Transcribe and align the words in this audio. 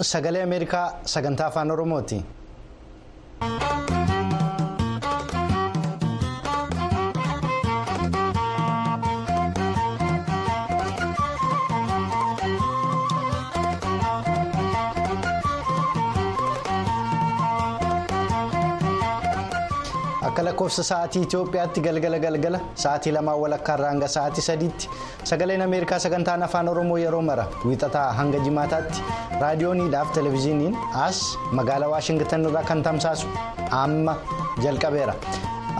Sagalee 0.00 0.42
Ameerikaa 0.42 1.00
sagantaa 1.04 1.46
afaan 1.46 1.70
Oromooti. 1.70 2.24
Akka 20.36 20.44
lakkoofsa 20.52 20.82
sa'aatii 20.84 21.20
Itoophiyaatti 21.24 21.80
galgala 21.80 22.18
galgala 22.20 22.58
sa'aatii 22.80 23.12
lamaan 23.16 23.38
walakkaa 23.42 23.76
irraa 23.78 23.90
hanga 23.92 24.08
sa'aatii 24.14 24.42
sadiitti 24.46 24.88
sagaleen 25.30 25.62
Ameerikaa 25.64 25.98
sagantaan 26.04 26.42
afaan 26.46 26.68
Oromoo 26.72 26.98
yeroo 27.02 27.22
mara 27.28 27.46
wiixataa 27.64 28.10
hanga 28.18 28.42
jimaataatti 28.44 29.00
raadiyooniidhaaf 29.44 30.12
televezyiiniin 30.18 30.76
as 31.06 31.22
magaalaa 31.60 31.88
Waashingtan 31.94 32.44
irraa 32.50 32.64
kan 32.72 32.82
tamsaasu 32.82 33.26
amma 33.80 34.16
jalqabeera. 34.66 35.14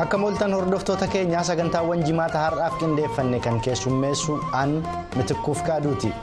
Akka 0.06 0.18
mooltan 0.24 0.56
hordoftoota 0.58 1.06
keenyaa 1.18 1.44
sagantaawwan 1.52 2.06
jimaata 2.08 2.38
har'aaf 2.46 2.80
qindeeffanne 2.80 3.40
kan 3.48 3.60
keessummeessu 3.60 4.40
an 4.62 4.78
mitikkuuf 5.16 5.62
kaaduuti. 5.68 6.14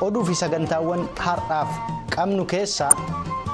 Oduu 0.00 0.24
fi 0.24 0.34
sagantaawwan 0.44 1.04
har'aaf 1.28 1.68
qabnu 2.16 2.44
keessaa. 2.56 2.92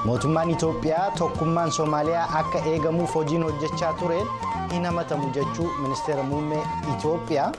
Mootummaan 0.05 0.49
itoophiyaa 0.55 1.05
tokkummaan 1.19 1.71
soomaaliyaa 1.77 2.25
akka 2.41 2.59
eegamuuf 2.71 3.15
hojiin 3.19 3.43
hojjechaa 3.49 3.93
tureen 4.01 4.27
hin 4.73 4.85
hamatamu 4.89 5.29
jechuu 5.39 5.69
ministeera 5.83 6.23
muummee 6.31 6.63
itoophiyaa 6.95 7.51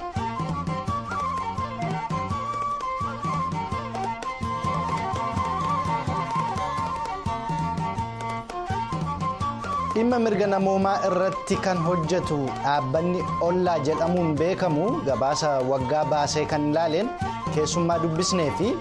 dhimma 9.95 10.19
mirga 10.25 10.47
namoomaa 10.53 10.95
irratti 11.09 11.57
kan 11.67 11.79
hojjetu 11.89 12.39
dhaabbanni 12.65 13.21
ollaa 13.49 13.77
jedhamuun 13.89 14.33
beekamu 14.41 14.89
gabaasa 15.09 15.51
waggaa 15.71 16.05
baasee 16.13 16.45
kan 16.53 16.67
ilaaleen 16.71 17.11
keessummaa 17.55 18.01
dubbisnee 18.05 18.51
fi. 18.59 18.73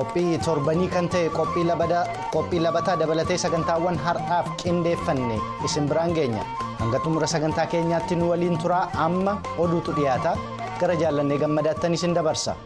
Qophii 0.00 0.38
torbanii 0.48 0.88
kan 0.96 1.08
ta'e 1.14 1.28
qophii 2.32 2.60
labataa 2.66 2.96
dabalatee 3.04 3.38
sagantaawwan 3.44 3.98
har'aaf 4.06 4.48
qindeeffanne 4.62 5.36
isin 5.68 5.88
biraan 5.92 6.14
geenya 6.18 6.44
hanga 6.80 6.98
xumura 7.04 7.26
sagantaa 7.34 7.66
keenyaatti 7.76 8.16
nu 8.20 8.30
waliin 8.32 8.58
turaa 8.64 8.84
amma 9.06 9.34
oduutu 9.64 9.92
dhiyaata 10.00 10.32
gara 10.80 10.94
jaallannee 11.04 11.38
gammadaattan 11.44 11.94
isin 11.98 12.14
dabarsa. 12.18 12.56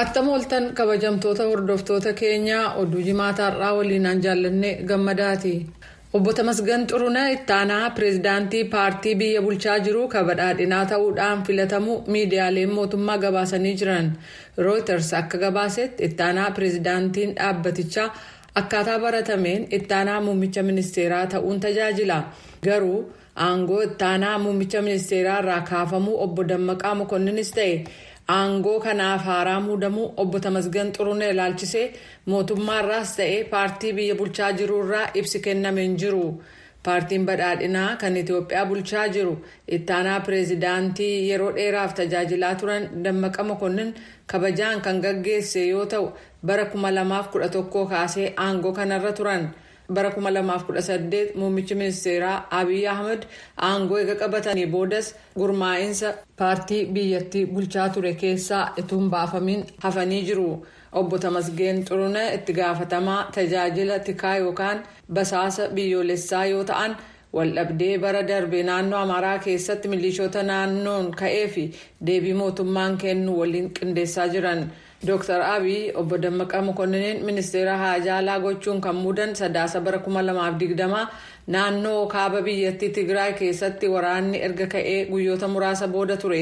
Attam 0.00 0.28
ooltan 0.28 0.64
kabajamtoota 0.78 1.44
hordoftoota 1.50 2.12
keenyaa 2.20 2.74
oduu 2.82 3.00
jimaata 3.06 3.42
har'aa 3.50 3.72
waliinaan 3.78 4.20
jaallanne 4.24 4.70
gammadaati. 4.90 5.52
Obbo 6.14 6.32
Tamasgan 6.32 6.86
Xurunee 6.90 7.32
ittaanaa 7.32 7.90
pireezidaantii 7.96 8.64
paartii 8.74 9.14
biyya 9.20 9.42
bulchaa 9.42 9.78
jiru 9.86 10.02
kabadhaadhinaa 10.14 10.84
ta'uudhaan 10.92 11.42
filatamu 11.48 11.96
miidiyaaleen 12.14 12.72
mootummaa 12.76 13.18
gabaasanii 13.24 13.74
jiran 13.80 14.12
Reuters 14.66 15.10
akka 15.20 15.38
gabaasetti 15.44 16.04
ittaanaa 16.08 16.50
pireezidaantiin 16.58 17.34
dhaabbatichaa 17.40 18.08
akkaataa 18.62 18.98
baratameen 19.04 19.66
ittaanaa 19.80 20.20
muummicha 20.26 20.62
ministeeraa 20.70 21.26
ta'uun 21.34 21.60
tajaajila. 21.60 22.18
Garuu 22.64 23.00
aangoo 23.46 23.82
ittaanaa 23.88 24.38
muummicha 24.38 24.82
ministeeraa 24.82 25.38
irraa 25.42 25.60
kaafamuu 25.70 26.20
obbo 26.24 26.44
Dammaqaa 26.48 26.94
Mokonninis 27.02 27.50
ta'e. 27.58 27.74
Aangoo 28.34 28.78
kanaaf 28.84 29.22
haaraa 29.30 29.60
muudamuu 29.66 30.12
obbo 30.22 30.38
Tamasgan 30.44 30.92
Xurunee 30.96 31.30
ilaalchisee 31.34 31.86
mootummaarraas 32.32 33.16
ta'ee 33.18 33.44
paartii 33.52 33.92
biyya 33.98 34.14
bulchaa 34.20 34.52
jiruurraa 34.60 35.10
ibsi 35.20 35.40
kenname 35.44 35.82
hin 35.82 35.96
jiru. 36.02 36.22
Paartiin 36.86 37.26
badhaadhinaa 37.28 37.96
kan 38.00 38.16
Itoophiyaa 38.22 38.66
bulchaa 38.70 39.06
jiru 39.14 39.34
ittaanaa 39.76 40.20
pireezidaantii 40.26 41.28
yeroo 41.30 41.52
dheeraaf 41.56 41.94
tajaajilaa 42.00 42.54
turan 42.54 42.88
Dammaqa 43.04 43.44
Mokonnin 43.44 43.94
kabajaan 44.32 44.80
kan 44.80 45.00
gaggeesse 45.06 45.66
yoo 45.68 45.86
ta'u 45.94 46.10
bara 46.46 46.64
2011 46.74 47.86
kaasee 47.94 48.32
aangoo 48.36 48.72
kanarra 48.72 49.12
turan. 49.12 49.48
Bara 49.94 50.10
2018 50.18 51.34
muummichi 51.40 51.74
ministeeraa 51.80 52.36
abiy 52.60 52.84
ahmed 52.94 53.26
aangoo 53.68 53.98
eega 54.02 54.14
qabatanii 54.22 54.66
boodas 54.76 55.10
gurmaa'insa 55.40 56.14
paartii 56.42 56.84
biyyattii 56.96 57.44
bulchaa 57.56 57.88
ture 57.96 58.12
keessaa 58.22 58.62
hin 58.92 59.10
baafamiin 59.16 59.64
hafanii 59.84 60.22
jiru 60.30 60.46
obbo 61.00 61.18
tamasgeen 61.24 61.84
xurunee 61.88 62.28
itti 62.38 62.52
gaafatamaa 62.60 63.18
tajaajila 63.34 63.98
tikaa 64.08 64.36
yookaan 64.44 64.82
basaasa 65.18 65.68
biyyoolessaa 65.78 66.44
yoo 66.52 66.64
ta'an 66.72 66.96
waldhabdee 67.36 67.98
bara 68.04 68.22
darbe 68.28 68.62
naannoo 68.70 68.98
amaaraa 69.06 69.38
keessatti 69.46 69.88
milishoota 69.94 70.42
naannoon 70.50 71.10
ka'ee 71.20 71.46
fi 71.54 71.64
deebii 72.10 72.34
mootummaan 72.42 72.96
kennu 73.02 73.38
waliin 73.40 73.70
qindeessaa 73.78 74.28
jiran. 74.34 74.62
Dr. 75.04 75.42
Abiy 75.42 75.92
obbo 75.94 76.16
Dammaqaa 76.18 76.62
Mokonnin 76.62 77.20
ministeera 77.24 77.76
haajaalaa 77.76 78.38
gochuun 78.40 78.80
kan 78.80 78.94
muudan 78.96 79.34
sadaasa 79.36 79.80
bara 79.80 79.98
2020 79.98 81.06
naannoo 81.54 82.06
kaaba 82.06 82.42
biyyattii 82.42 82.88
Tigraay 82.96 83.32
keessatti 83.40 83.88
waraanni 83.88 84.38
erga 84.46 84.66
ka'ee 84.72 85.04
guyyoota 85.10 85.48
muraasa 85.48 85.88
booda 85.88 86.16
ture. 86.16 86.40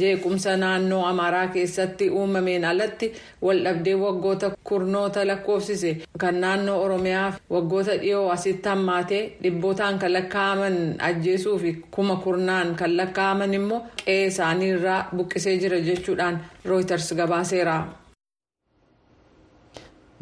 Jeequmsa 0.00 0.56
naannoo 0.56 1.04
Amaaraa 1.06 1.46
keessatti 1.54 2.10
uumameen 2.10 2.64
alatti 2.64 3.12
waldhabdee 3.42 3.94
waggoota 4.02 4.50
kurnoota 4.64 5.26
lakkoofsise 5.26 5.96
kan 6.18 6.40
naannoo 6.40 6.82
Oromiyaa 6.84 7.32
waggoota 7.50 7.96
dhiyoo 8.02 8.28
asitti 8.30 8.68
hammaatee 8.68 9.22
dhibbootaan 9.42 9.98
kan 9.98 10.12
lakkaa'aman 10.12 10.76
ajjeesuu 10.98 11.58
fi 11.58 11.72
kuma 11.90 12.16
kurnaan 12.16 12.74
kan 12.76 12.96
lakkaa'aman 12.96 13.54
immoo 13.54 13.80
qe'ee 14.04 14.26
isaanii 14.26 14.68
irraa 14.76 15.00
buqqisee 15.16 15.56
jira 15.64 15.78
jechuudhaan 15.88 16.40
Reuters 16.64 17.14
gabaaseera. 17.22 17.78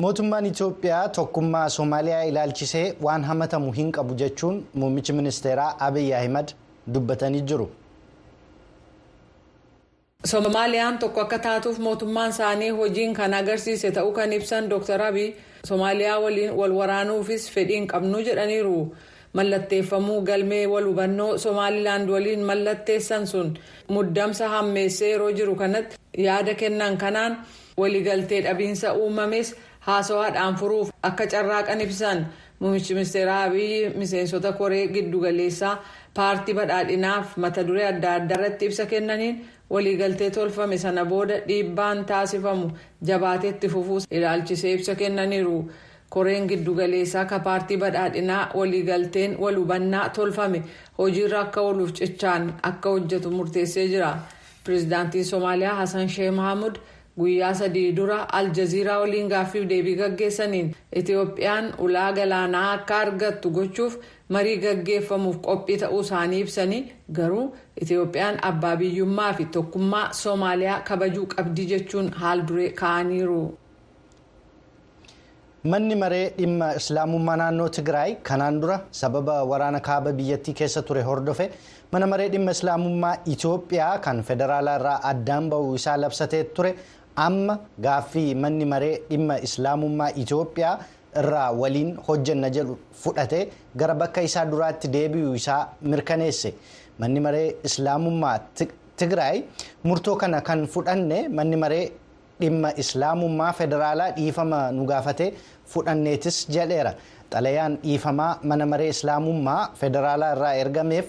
Mootummaan 0.03 0.47
itoophiyaa 0.47 1.09
tokkummaa 1.19 1.69
soomaaliyaa 1.77 2.23
ilaalchisee 2.31 2.87
waan 3.07 3.25
hamatamu 3.31 3.73
hin 3.79 3.93
qabu 3.97 4.15
jechuun 4.23 4.61
muummichi 4.83 5.13
ministeeraa 5.21 5.75
abiy 5.87 6.15
ahimad 6.21 6.49
dubbatanii 6.95 7.41
jiru. 7.53 7.67
soomaaliyaan 10.31 10.99
tokko 10.99 11.21
akka 11.21 11.39
taatuuf 11.49 11.79
mootummaan 11.89 12.31
isaanii 12.37 12.71
hojiin 12.79 13.15
kan 13.19 13.35
agarsiise 13.41 13.91
ta'uu 13.99 14.13
kan 14.13 14.33
ibsan 14.39 14.71
dr 14.71 15.03
abiy 15.11 15.29
soomaaliyaa 15.69 16.19
waliin 16.25 16.53
wal 16.63 16.73
waraanuufis 16.81 17.51
fedhiin 17.55 17.87
qabnu 17.93 18.19
jedhaniiru 18.31 18.79
mallatteeffamuu 19.41 20.21
galmee 20.31 20.67
wal 20.73 20.87
hubannoo 20.91 21.31
soomaalilaand 21.45 22.09
waliin 22.17 22.41
mallatteessan 22.51 23.27
sun 23.33 23.55
muddamsa 23.97 24.49
hammeessee 24.57 25.11
yeroo 25.13 25.31
jiru 25.41 25.55
kanatti 25.63 25.97
yaada 26.27 26.55
kennan 26.55 26.97
kanaan 26.99 27.39
waliigaltee 27.77 28.41
dhabiinsa 28.45 28.93
uumames. 28.95 29.55
Haasawaadhaan 29.89 30.57
furuuf 30.61 30.89
akka 31.09 31.27
carraaqan 31.33 31.81
ibsan 31.87 32.19
muummichi 32.61 32.95
ministeeraa 32.99 33.43
abiyyi 33.49 33.89
miseensota 34.01 34.53
koree 34.61 34.87
giddugaleessaa 34.95 35.75
paartii 36.17 36.55
badhaadhinaaf 36.59 37.37
mata 37.45 37.63
duree 37.69 37.87
adda 37.93 38.13
addaa 38.19 38.37
irratti 38.39 38.67
ibsa 38.71 38.87
kennaniin 38.93 39.37
waliigaltee 39.75 40.31
tolfame 40.37 40.79
sana 40.85 41.05
booda 41.13 41.37
dhiibbaan 41.49 42.05
taasifamu 42.11 42.71
jabaateetti 43.11 43.69
fufuus 43.75 44.09
ilaalchisee 44.19 44.73
ibsa 44.79 44.95
kennaniiru 45.03 45.57
koreen 46.17 46.47
giddugaleessaa 46.51 47.25
ka 47.33 47.39
paartii 47.47 47.77
badhaadhinaa 47.85 48.43
waliigalteen 48.59 49.37
wal 49.45 49.57
hubannaa 49.63 50.09
tolfame 50.19 50.63
hojiirra 50.99 51.41
akka 51.47 51.61
ooluuf 51.71 51.93
cichaan 52.03 52.53
akka 52.73 52.91
hojjetu 52.95 53.31
murteessee 53.39 53.87
jira 53.95 54.13
pireezidaantiin 54.65 55.25
soomaaliyaa 55.25 55.75
hasan 55.83 56.09
shee 56.09 56.31
mahamud. 56.31 56.77
Guyyaa 57.21 57.53
sadii 57.61 57.93
dura 57.99 58.19
aljaziiraa 58.39 58.99
waliin 59.03 59.29
gaaffiif 59.33 59.69
deebii 59.73 59.95
gaggeessaniin 60.01 60.73
itiyoophiyaan 61.03 61.71
ulaa 61.87 62.11
galaanaa 62.19 62.65
akka 62.73 62.99
argattu 63.05 63.51
gochuuf 63.59 63.97
marii 64.37 64.57
gaggeeffamuuf 64.65 65.39
qophii 65.49 65.79
ta'uu 65.85 66.01
isaanii 66.09 66.41
ibsanii 66.47 66.83
garuu 67.21 67.47
itiyoophiyaan 67.83 68.39
abbaa 68.51 68.75
biyyummaa 68.83 69.33
fi 69.41 69.45
tokkummaa 69.59 70.05
soomaaliyaa 70.25 70.81
kabajuu 70.91 71.27
qabdi 71.37 71.67
jechuun 71.73 72.13
haal 72.21 72.45
duree 72.51 72.71
kaa'aniiru. 72.83 73.41
manni 75.71 75.95
maree 76.03 76.27
dhimma 76.39 76.67
islaamummaa 76.81 77.37
naannoo 77.41 77.69
tigraay 77.77 78.13
kanaan 78.29 78.61
dura 78.63 78.77
sababa 79.01 79.35
waraana 79.51 79.81
kaaba 79.89 80.13
biyyattii 80.19 80.55
keessa 80.61 80.83
ture 80.91 81.03
hordofe. 81.09 81.47
Mana 81.93 82.07
maree 82.13 82.29
dhimma 82.35 82.51
islaamummaa 82.57 83.15
itoophiyaa 83.33 83.99
kan 84.07 84.23
federaalaa 84.29 84.77
irraa 84.81 84.99
addaan 85.11 85.51
ba'uu 85.53 85.75
isaa 85.81 85.97
labsatee 86.05 86.43
ture 86.59 86.71
amma 87.27 87.55
gaaffii 87.87 88.35
manni 88.43 88.65
maree 88.73 88.95
dhimma 89.11 89.37
islaamummaa 89.47 90.11
Itoophiyaa 90.23 90.75
irraa 91.21 91.51
waliin 91.61 91.91
hojjenna 92.09 92.49
jedhu 92.57 92.75
fudhatee 93.03 93.45
gara 93.81 93.95
bakka 94.03 94.21
isaa 94.29 94.45
duraatti 94.53 94.89
deebi'uu 94.97 95.35
isaa 95.41 95.61
mirkaneesse 95.93 96.51
manni 97.01 97.21
maree 97.27 97.47
islaamummaa 97.71 98.37
Tigraay 99.01 99.39
murtoo 99.89 100.17
kana 100.23 100.41
kan 100.49 100.67
fudhanne 100.75 101.19
manni 101.39 101.57
maree 101.65 101.85
dhimma 102.41 102.71
islaamummaa 102.83 103.53
federaalaa 103.61 104.11
dhiifama 104.17 104.59
nu 104.77 104.85
gaafatee 104.91 105.31
fudhanneetis 105.73 106.37
jedheera. 106.55 106.93
xalayaan 107.33 107.73
dhiifamaa 107.85 108.33
mana 108.51 108.65
maree 108.73 108.89
islaamummaa 108.95 109.63
federaalaa 109.81 110.31
irraa 110.37 110.53
ergameef 110.63 111.07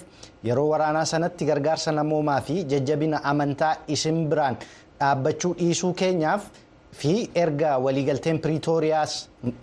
yeroo 0.48 0.66
waraanaa 0.72 1.06
sanatti 1.12 1.44
gargaarsa 1.50 1.92
namoomaa 2.00 2.40
fi 2.48 2.56
jajjabina 2.72 3.18
amantaa 3.32 3.74
isin 3.96 4.18
biraan 4.32 4.56
dhaabbachuu 5.00 5.54
dhiisuu 5.60 5.94
keenyaaf 6.02 6.44
fi 7.00 7.14
erga 7.44 7.72
waliigalteen 7.86 8.38
piriitooriyaas 8.44 9.12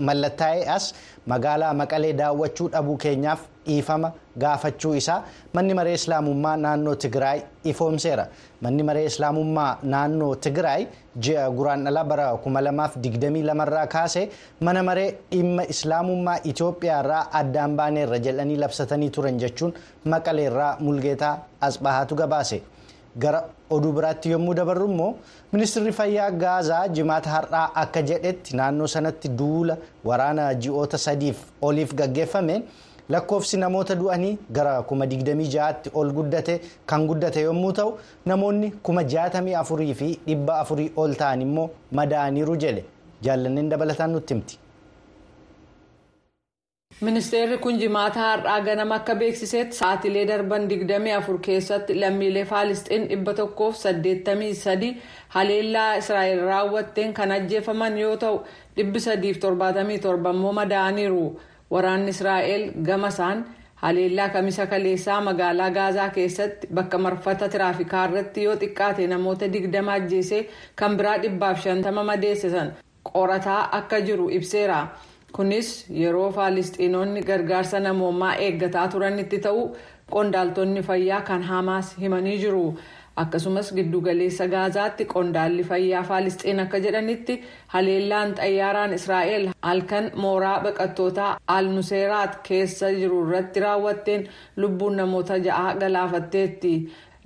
mallattaa'ee 0.08 0.64
as 0.76 0.84
magaalaa 1.32 1.72
maqalee 1.80 2.12
daawwachuu 2.20 2.68
dhabuu 2.74 2.96
keenyaaf 3.04 3.40
dhiifama 3.66 4.10
gaafachuu 4.42 4.92
isaa 5.00 5.16
manni 5.54 5.74
maree 5.78 5.94
islaamummaa 6.00 6.54
naannoo 6.64 6.94
tigraay 7.04 7.40
ifoomseera 7.72 8.26
manni 8.66 8.82
maree 8.90 9.04
islaamummaa 9.10 9.72
naannoo 9.94 10.30
tigraay 10.46 10.86
ji'a 11.26 11.48
guraandhala 11.58 12.04
bara 12.12 12.28
2022 12.46 13.66
irraa 13.66 13.86
kaase 13.96 14.22
mana 14.68 14.82
maree 14.90 15.08
dhimma 15.32 15.64
islaamummaa 15.74 16.38
itoophiyaa 16.52 17.00
irraa 17.04 17.24
addaan 17.42 17.76
baaneerra 17.82 18.18
jedhanii 18.28 18.56
labsatanii 18.64 19.10
turan 19.18 19.38
jechuun 19.44 19.74
maqalee 20.14 20.46
irraa 20.52 20.72
mulgeetaa 20.86 21.34
asbahaatu 21.70 22.14
gabaase. 22.22 22.62
Gara 23.24 23.42
oduu 23.76 23.92
biraatti 23.98 24.30
yommuu 24.32 24.54
dabarru 24.58 24.86
immoo 24.92 25.12
ministirri 25.52 25.92
fayyaa 25.98 26.30
gaazaa 26.42 26.88
jimaata 26.96 27.30
har'aa 27.36 27.68
akka 27.82 28.02
jedhetti 28.10 28.56
naannoo 28.60 28.86
sanatti 28.94 29.28
duula 29.38 29.76
waraana 30.10 30.48
ji'oota 30.66 30.98
sadiif 31.06 31.38
oliif 31.68 31.94
gaggeeffame 32.00 32.56
lakkoofsi 33.14 33.56
namoota 33.62 33.94
du'anii 34.02 34.34
gara 34.58 34.74
kuma 34.90 35.04
26tti 35.14 35.90
ol 35.94 36.12
guddate 36.18 36.54
kan 36.92 37.06
guddate 37.10 37.40
yommuu 37.48 37.72
ta'u 37.80 37.96
namoonni 38.32 38.70
kuma 38.88 39.02
64 39.14 39.94
fi 40.02 40.08
dhibba 40.26 40.58
afurii 40.62 40.90
ol 41.04 41.14
ta'an 41.22 41.42
immoo 41.48 41.68
madaaniiru 42.00 42.56
jedhe 42.66 42.84
jaallanneen 43.26 43.68
dabalataan 43.72 44.10
nutti 44.12 44.34
himti. 44.34 44.58
Ministeerri 47.00 47.58
kun 47.58 47.78
jimaata 47.78 48.20
har'aa 48.20 48.60
ganama 48.66 48.94
akka 48.98 49.14
beeksisetti 49.20 49.76
sa'atilee 49.78 50.24
darban 50.28 50.62
24 50.68 51.38
keessatti 51.46 51.94
lammiilee 52.00 52.44
faalisxiin 52.52 53.02
183 53.10 54.94
haleellaa 55.34 55.94
israa'el 56.02 56.40
raawwatteen 56.50 57.12
kan 57.18 57.30
ajjeefaman 57.36 57.98
yoo 57.98 58.16
ta'u 58.22 58.38
377 58.76 60.30
immoo 60.34 60.52
madaaniiru 60.60 61.24
waraanni 61.70 62.10
israa'el 62.16 62.64
gama 62.88 63.08
isaan 63.14 63.42
haleellaa 63.82 64.28
kamisa 64.28 64.66
kaleessaa 64.66 65.20
magaalaa 65.26 65.70
gaazaa 65.70 66.08
keessatti 66.14 66.66
bakka 66.78 66.98
marfata 66.98 67.48
tiraafikaa 67.48 68.06
irratti 68.08 68.44
yoo 68.46 68.56
xiqqaate 68.62 69.06
namoota 69.12 69.46
20 69.58 69.92
ajjeesee 69.98 70.40
kan 70.74 70.96
biraa 70.96 71.18
150 71.26 72.02
madeessisan 72.12 72.72
qorataa 73.12 73.60
akka 73.80 74.00
jiru 74.08 74.30
ibseera. 74.38 74.80
Kunis 75.36 75.70
yeroo 76.02 76.28
faalistiinoonni 76.36 77.22
gargaarsa 77.30 77.80
namoomaa 77.86 78.34
eeggataa 78.46 78.88
turanitti 78.94 79.38
ta'u 79.46 79.64
qondaaltonni 80.12 80.82
fayyaa 80.88 81.20
kan 81.30 81.42
hamaas 81.50 81.90
himanii 82.02 82.36
jiru 82.44 82.62
akkasumas 83.22 83.72
giddugaleessa 83.76 84.46
gaazaatti 84.54 85.04
qondaalli 85.12 85.64
fayyaa 85.70 86.02
faalistiin 86.10 86.60
akka 86.64 86.78
jedhanitti 86.86 87.36
haleellaan 87.74 88.34
xayyaaraan 88.40 88.92
israa'el 88.98 89.48
halkan 89.62 90.10
mooraa 90.24 90.58
baqattootaa 90.66 91.30
alnuseeraat 91.56 92.36
keessa 92.48 92.90
jiru 93.00 93.22
irratti 93.26 93.60
raawwatteen 93.66 94.28
lubbuun 94.56 94.96
namoota 95.02 95.36
ja'aa 95.48 95.74
galaafatteetti. 95.82 96.74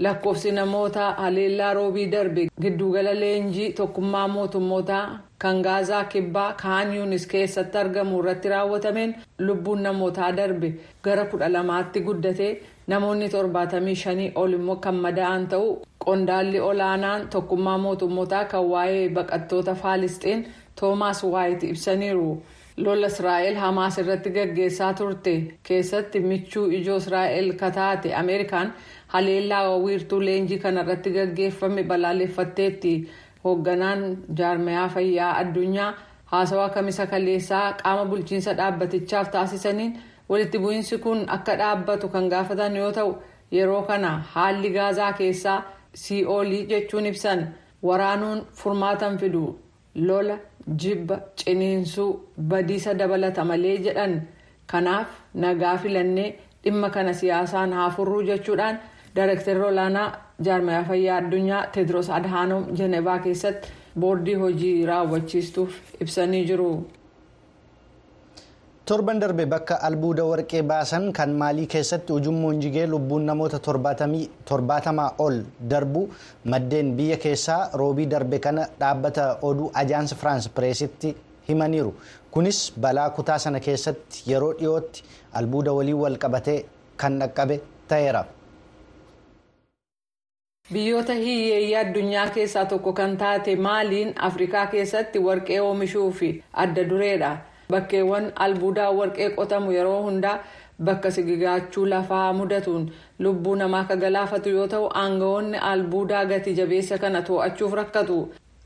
lakkoofsi 0.05 0.53
namoota 0.57 1.07
haleellaa 1.23 1.73
roobii 1.79 2.07
darbe 2.13 2.47
giddugala 2.63 3.11
leenjii 3.23 3.73
tokkummaa 3.81 4.29
mootummootaa 4.37 5.03
kan 5.43 5.63
gaazaa 5.67 6.05
kibbaa 6.13 6.53
kaan 6.63 6.95
yuunis 6.97 7.27
keessatti 7.33 7.79
argamu 7.83 8.19
irratti 8.21 8.49
raawwatameen 8.53 9.15
lubbuun 9.47 9.83
namootaa 9.87 10.31
darbe. 10.37 10.69
Gara 11.05 11.25
kudha 11.33 11.49
lamaatti 11.53 12.01
guddatee 12.07 12.53
namoonni 12.93 13.29
torbaatamii 13.35 13.95
shanii 14.05 14.31
ol 14.43 14.53
immoo 14.59 14.77
kan 14.87 14.97
madaa'an 15.07 15.47
ta'u 15.55 15.69
qondaalli 16.05 16.61
olaanaan 16.71 17.29
tokkummaa 17.35 17.79
mootummootaa 17.85 18.45
kan 18.55 18.65
waa'ee 18.73 19.09
baqattoota 19.19 19.75
faalisxiin 19.83 20.47
toomaas 20.81 21.25
waayit 21.35 21.63
ibsaniiru. 21.73 22.31
lola 22.85 23.07
israa'el 23.13 23.57
hamaas 23.63 23.97
irratti 24.01 24.31
gaggeessaa 24.37 24.93
turte. 24.99 25.33
Keessatti 25.69 26.21
michuu 26.29 26.63
ijoo 26.79 26.97
israa'el 27.03 27.49
kataate 27.63 28.15
ameerikaan 28.21 28.71
haleellaa 29.15 29.77
wiirtuu 29.85 30.21
leenjii 30.29 30.59
kanarratti 30.63 31.11
gaggeeffame 31.17 31.83
balaaleffatteetti 31.91 32.93
hoogganaan 33.45 34.03
jaarmayaa 34.39 34.89
fayyaa 34.95 35.33
addunyaa 35.43 35.91
haasawaa 36.33 36.69
kamisa 36.77 37.07
kaleessaa 37.13 37.67
qaama 37.83 38.05
bulchiinsa 38.11 38.55
dhaabbatichaaf 38.59 39.31
taasisaniin 39.37 39.93
walitti 40.29 40.59
bu'iinsi 40.65 40.99
kun 41.05 41.25
akka 41.37 41.57
dhaabbatu 41.61 42.09
kan 42.15 42.29
gaafatan 42.33 42.77
yoo 42.83 42.93
ta'u 42.99 43.13
yeroo 43.57 43.83
kana 43.89 44.11
haalli 44.35 44.71
gaazaa 44.77 45.13
keessaa 45.21 45.59
sii'oolii 46.03 46.67
jechuun 46.71 47.07
ibsan 47.07 47.41
waraanuun 47.89 48.47
furmaatan 48.61 49.19
fidu. 49.19 49.59
Lola 49.95 50.37
jibba 50.83 51.17
ciniinsuu 51.39 52.11
badiisa 52.51 52.95
dabalata 52.99 53.45
malee 53.45 53.77
jedhan. 53.87 54.15
Kanaaf 54.71 55.09
nagaa 55.35 55.77
filannee 55.83 56.29
dhimma 56.65 56.91
kana 56.91 57.13
siyaasaan 57.21 57.73
haa 57.79 57.91
furruu 57.97 58.23
jechuudhaan 58.29 58.79
daareektarri 59.17 59.63
olaanaa 59.73 60.09
jaarmayaa 60.49 60.85
fayyaa 60.93 61.17
addunyaa 61.23 61.67
teedros 61.75 62.11
adhaanoom 62.19 62.65
jenevaa 62.81 63.19
keessatti 63.27 63.69
boordii 64.01 64.35
hojii 64.45 64.87
raawwachiistuuf 64.91 65.73
ibsanii 66.01 66.45
jiru. 66.51 66.71
torban 68.91 69.19
darbe 69.23 69.45
bakka 69.47 69.75
albuuda 69.89 70.25
warqee 70.29 70.63
baasan 70.71 71.05
kan 71.19 71.31
maalii 71.41 71.67
keessatti 71.75 72.13
ujummoon 72.13 72.61
jigee 72.63 72.87
lubbuun 72.93 73.25
namoota 73.31 73.59
torbaatamaa 74.49 75.11
ol 75.27 75.37
darbu 75.73 76.03
maddeen 76.55 76.89
biyya 76.99 77.17
keessaa 77.25 77.61
roobii 77.83 78.07
darbe 78.15 78.39
kana 78.47 78.65
dhaabbata 78.81 79.27
oduu 79.51 79.71
ajaansi 79.83 80.15
firaans 80.23 80.49
pireesitti 80.57 81.15
himaniiru 81.49 81.95
kunis 82.35 82.59
balaa 82.87 83.11
kutaa 83.21 83.39
sana 83.45 83.61
keessatti 83.69 84.25
yeroo 84.33 84.53
dhiyootti 84.59 85.05
albuuda 85.41 85.73
waliin 85.79 86.01
wal 86.03 86.19
qabatee 86.25 86.59
kan 86.97 87.19
dhaqqabe 87.21 87.61
ta'eera. 87.89 88.25
Biyyoota 90.73 91.15
hiyyeeyyii 91.15 91.77
addunyaa 91.83 92.27
keessaa 92.39 92.65
tokko 92.73 92.93
kan 92.93 93.17
taate 93.23 93.57
maaliin 93.57 94.13
afrikaa 94.31 94.67
keessatti 94.75 95.19
warqee 95.29 95.61
oomishuu 95.61 96.11
fi 96.13 96.29
adda 96.53 96.85
dureedha. 96.91 97.37
bakkeewwan 97.71 98.25
albuudaa 98.45 98.91
warqee 98.99 99.31
qotamu 99.35 99.73
yeroo 99.73 100.03
hundaa 100.03 100.39
bakka 100.87 101.11
sigigaachuu 101.17 101.85
lafaa 101.91 102.33
mudatuun 102.39 102.87
lubbuu 103.27 103.55
namaa 103.61 103.81
akka 103.85 103.97
galaafatu 104.05 104.49
yoo 104.57 104.67
ta'u 104.73 104.89
aangawoonni 105.03 105.59
albuudaa 105.69 106.25
gati 106.31 106.55
jabeessa 106.61 106.99
kana 107.05 107.21
to'achuuf 107.29 107.73
rakkatu 107.81 108.17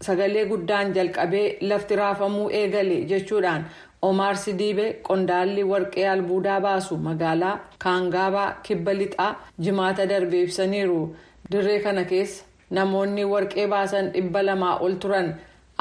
sagalee 0.06 0.44
guddaan 0.52 0.94
jalqabee 0.98 1.44
lafti 1.72 1.96
raafamuu 2.00 2.46
eegale 2.60 2.96
jechuudhaan 3.10 3.64
omaar 4.08 4.36
sidiibe 4.44 4.86
qondaalli 5.08 5.62
warqee 5.72 6.06
albuudaa 6.14 6.60
baasu 6.66 6.96
magaalaa 7.06 7.56
kaangaabaa 7.84 8.50
kibba 8.66 8.92
lixaa 9.00 9.32
jimaata 9.64 10.06
darbe 10.12 10.36
ibsaniiru 10.44 11.00
dirree 11.50 11.80
kana 11.84 12.04
keessa 12.10 12.44
namoonni 12.76 13.24
warqee 13.32 13.66
baasan 13.74 14.06
dhibba 14.14 14.40
lamaa 14.48 14.78
ol 14.84 14.94
turan. 15.02 15.28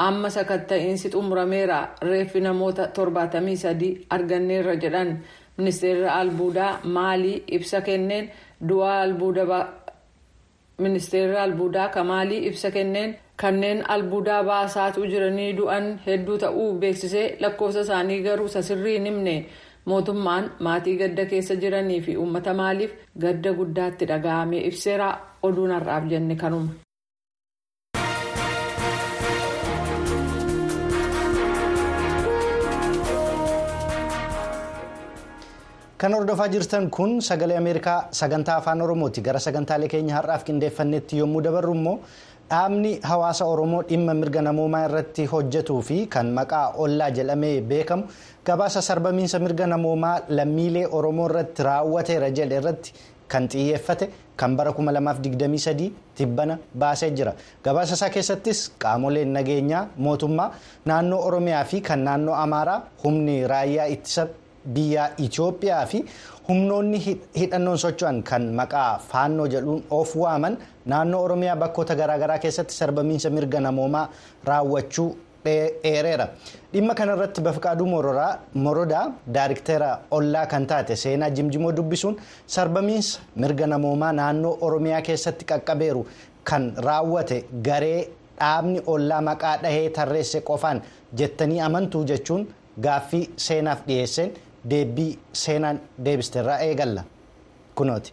amma 0.06 0.28
sakatta'iinsi 0.36 1.08
xumurameera. 1.12 1.78
Reeffi 2.08 2.40
namoota 2.40 2.84
torbaatamii 2.96 3.56
sadii 3.56 3.92
arganneerra 4.14 4.74
jedhan. 4.82 5.10
Ministeerri 5.58 6.08
albuudaa 6.20 6.72
maalii 6.96 7.42
ibsa 7.56 7.80
kenneen? 7.86 8.30
Du'aa 8.68 8.96
albuuda 9.02 9.44
ministeerri 10.78 11.36
albuudaa 11.44 11.88
kamaalii 11.88 12.46
ibsa 12.48 12.70
kenneen 12.70 13.14
kanneen 13.42 13.80
albuudaa 13.94 14.40
baasaatu 14.48 15.06
jiranii 15.12 15.48
du'an 15.60 15.86
hedduu 16.06 16.36
ta'uu 16.44 16.66
beeksisee 16.84 17.24
lakkoofsa 17.44 17.84
isaanii 17.86 18.18
garuu 18.28 18.48
sasirrii 18.56 18.94
hin 18.98 19.08
himne 19.10 19.34
mootummaan 19.92 20.50
maatii 20.68 20.96
gadda 21.02 21.26
keessa 21.34 21.58
jiranii 21.66 22.00
fi 22.08 22.16
uummata 22.24 22.54
maaliif 22.62 22.94
gadda 23.26 23.52
guddaatti 23.60 24.10
dhaga'amee 24.12 24.64
ibseera? 24.72 25.10
Oduun 25.50 25.76
har'aaf 25.78 26.10
jenne 26.14 26.36
kanuma. 26.44 26.72
kan 35.98 36.12
hordofaa 36.12 36.48
jirtan 36.52 36.90
kun 36.90 37.22
sagalee 37.22 37.56
ameerikaa 37.56 38.08
sagantaa 38.10 38.56
afaan 38.56 38.82
oromooti. 38.82 39.20
Gara 39.22 39.38
sagantaalee 39.40 39.88
keenya 39.88 40.14
har'aaf 40.18 40.44
qindeeffannetti 40.44 41.18
yommuu 41.22 41.42
dabarru 41.44 41.74
immoo 41.74 41.98
dhaabni 42.50 42.92
hawaasa 43.10 43.44
oromoo 43.52 43.82
dhimma 43.88 44.14
mirga 44.20 44.42
namoomaa 44.48 44.84
irratti 44.88 45.24
hojjetuu 45.32 45.80
fi 45.88 45.96
kan 46.14 46.26
maqaa 46.38 46.66
ollaa 46.84 47.10
jedhamee 47.16 47.60
beekamu 47.70 48.04
gabaasa 48.46 48.82
sarbamiinsa 48.88 49.38
mirga 49.44 49.66
namoomaa 49.72 50.18
lammiilee 50.38 50.86
oromoo 50.98 51.26
irratti 51.30 51.62
raawwateera 51.68 52.28
jedhe 52.38 52.56
irratti 52.60 52.92
kan 53.32 53.48
xiyyeeffate 53.52 54.06
kan 54.40 54.56
bara 54.58 54.70
2023 54.76 55.90
tibbana 56.16 56.58
baasee 56.80 57.10
jira. 57.16 57.32
Gabaasa 57.64 57.94
isaa 57.98 58.10
keessattis 58.14 58.60
qaamoleen 58.82 59.32
nageenyaa 59.36 59.82
mootummaa 60.06 60.50
naannoo 60.90 61.20
oromiyaa 61.28 61.64
fi 61.64 61.80
kan 61.80 62.04
naannoo 62.08 62.34
amaaraa 62.44 62.80
humni 63.04 63.36
raayyaa 63.52 63.86
ittisa 63.94 64.26
biyyaa 64.76 65.08
itiyoophiyaa 65.26 65.86
fi 65.92 66.04
humnoonni 66.48 66.98
hidhannoon 67.40 67.78
socho'an 67.84 68.22
kan 68.30 68.42
maqaa 68.60 68.98
faannoo 69.10 69.46
jedhuun 69.54 69.82
of 69.98 70.16
waaman 70.22 70.56
naannoo 70.92 71.22
oromiyaa 71.26 71.56
bakkoota 71.62 71.94
garaagaraa 72.00 72.38
keessatti 72.46 72.74
sarbamiinsa 72.80 73.30
mirga 73.36 73.60
namoomaa 73.68 74.08
raawwachuu 74.50 75.08
eereera 75.90 76.26
dhimma 76.72 76.94
kanarratti 76.98 77.40
bafqaaduu 77.46 77.86
morodaa 78.66 79.04
daariktera 79.36 79.88
ollaa 80.18 80.46
kan 80.52 80.66
taate 80.66 80.96
seenaa 80.96 81.30
jimjimoo 81.38 81.72
dubbisuun 81.76 82.16
sarbamiinsa 82.56 83.20
mirga 83.44 83.66
namoomaa 83.72 84.12
naannoo 84.20 84.54
oromiyaa 84.68 85.02
keessatti 85.08 85.44
qaqqabeeru 85.50 86.06
kan 86.50 86.64
raawwate 86.86 87.38
garee 87.68 88.00
dhaabni 88.38 88.80
ollaa 88.94 89.20
maqaa 89.28 89.56
dhahee 89.62 89.88
tarreesse 89.98 90.40
qofaan 90.50 90.82
jettanii 91.20 91.60
amantuu 91.66 92.04
jechuun 92.12 92.42
gaaffii 92.86 93.24
seenaaf 93.46 93.80
dhiyeesseen 93.88 94.30
deebii 94.72 95.10
seenaan 95.44 95.80
deebisteerraa 96.08 96.58
eegalla 96.68 97.02
kunooti. 97.80 98.12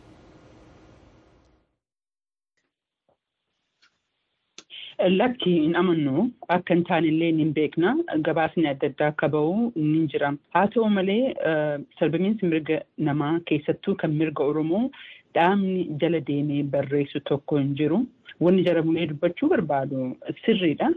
Lakki 5.20 5.52
hin 5.64 5.76
amannu 5.80 6.24
akka 6.56 6.76
hin 6.76 6.84
taanellee 6.90 7.32
ni 7.38 7.46
beekna 7.58 7.94
gabaasni 8.28 8.68
adda 8.72 8.90
addaa 8.92 9.08
akka 9.14 9.30
bahu 9.36 9.72
ni 9.86 10.02
jira 10.14 10.30
haa 10.58 10.68
ta'u 10.76 10.90
malee 10.98 11.24
sarbamiinsi 12.02 12.46
mirga 12.52 12.78
namaa 13.08 13.32
keessattuu 13.52 13.96
kan 14.04 14.14
mirga 14.20 14.44
oromoo 14.52 14.84
dhaabni 15.38 15.88
jala 16.04 16.20
deemee 16.30 16.62
barreessu 16.76 17.20
tokko 17.32 17.58
hin 17.64 17.72
jiru. 17.82 18.00
Wanni 18.42 18.64
jaramulee 18.66 19.06
dubbachuu 19.08 19.48
barbaadu 19.50 20.18
sirriidha. 20.46 20.88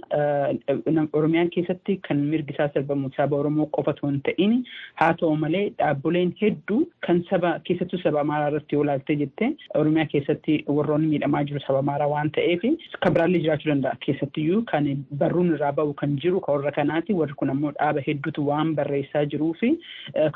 Oromiyaan 1.12 1.50
keessatti 1.54 1.96
kan 2.06 2.16
mirgi 2.30 2.54
isaa 2.54 2.68
sarbamu 2.74 3.10
saba 3.16 3.36
Oromoo 3.36 3.66
qofa 3.76 3.92
osoo 3.92 4.08
hin 4.10 4.20
ta'in 4.28 4.54
haa 5.00 5.12
ta'u 5.22 5.36
malee 5.42 5.64
dhaabbileen 5.82 6.30
hedduu 6.40 6.78
kan 7.06 7.20
saba 7.30 7.50
keessattuu 7.66 8.00
saba 8.04 8.20
Amaaraa 8.24 8.48
irratti 8.52 8.76
yoo 8.78 8.84
ilaalte 8.86 9.16
jettee 9.22 9.50
Oromiyaa 9.80 10.06
keessatti 10.14 10.54
warroonni 10.78 11.10
miidhamaa 11.12 11.42
jiru 11.50 11.60
saba 11.66 11.82
Amaaraa 11.84 12.08
waan 12.14 12.30
ta'eef 12.38 12.64
kan 13.04 13.14
biraallee 13.18 13.42
jiraachuu 13.44 13.70
danda'a. 13.74 14.00
Keessattiyyuu 14.06 14.62
kan 14.72 14.88
barruun 15.24 15.52
irraa 15.58 15.72
bahu 15.80 15.92
kan 16.00 16.16
jiru 16.24 16.40
kan 16.46 16.54
warra 16.56 16.72
kanaati. 16.78 17.12
Warri 17.20 17.34
kun 17.42 17.50
ammoo 17.56 17.74
dhaaba 17.80 18.06
hedduutu 18.08 18.46
waan 18.48 18.72
barreessaa 18.80 19.26
jiruu 19.34 19.52
fi 19.60 19.74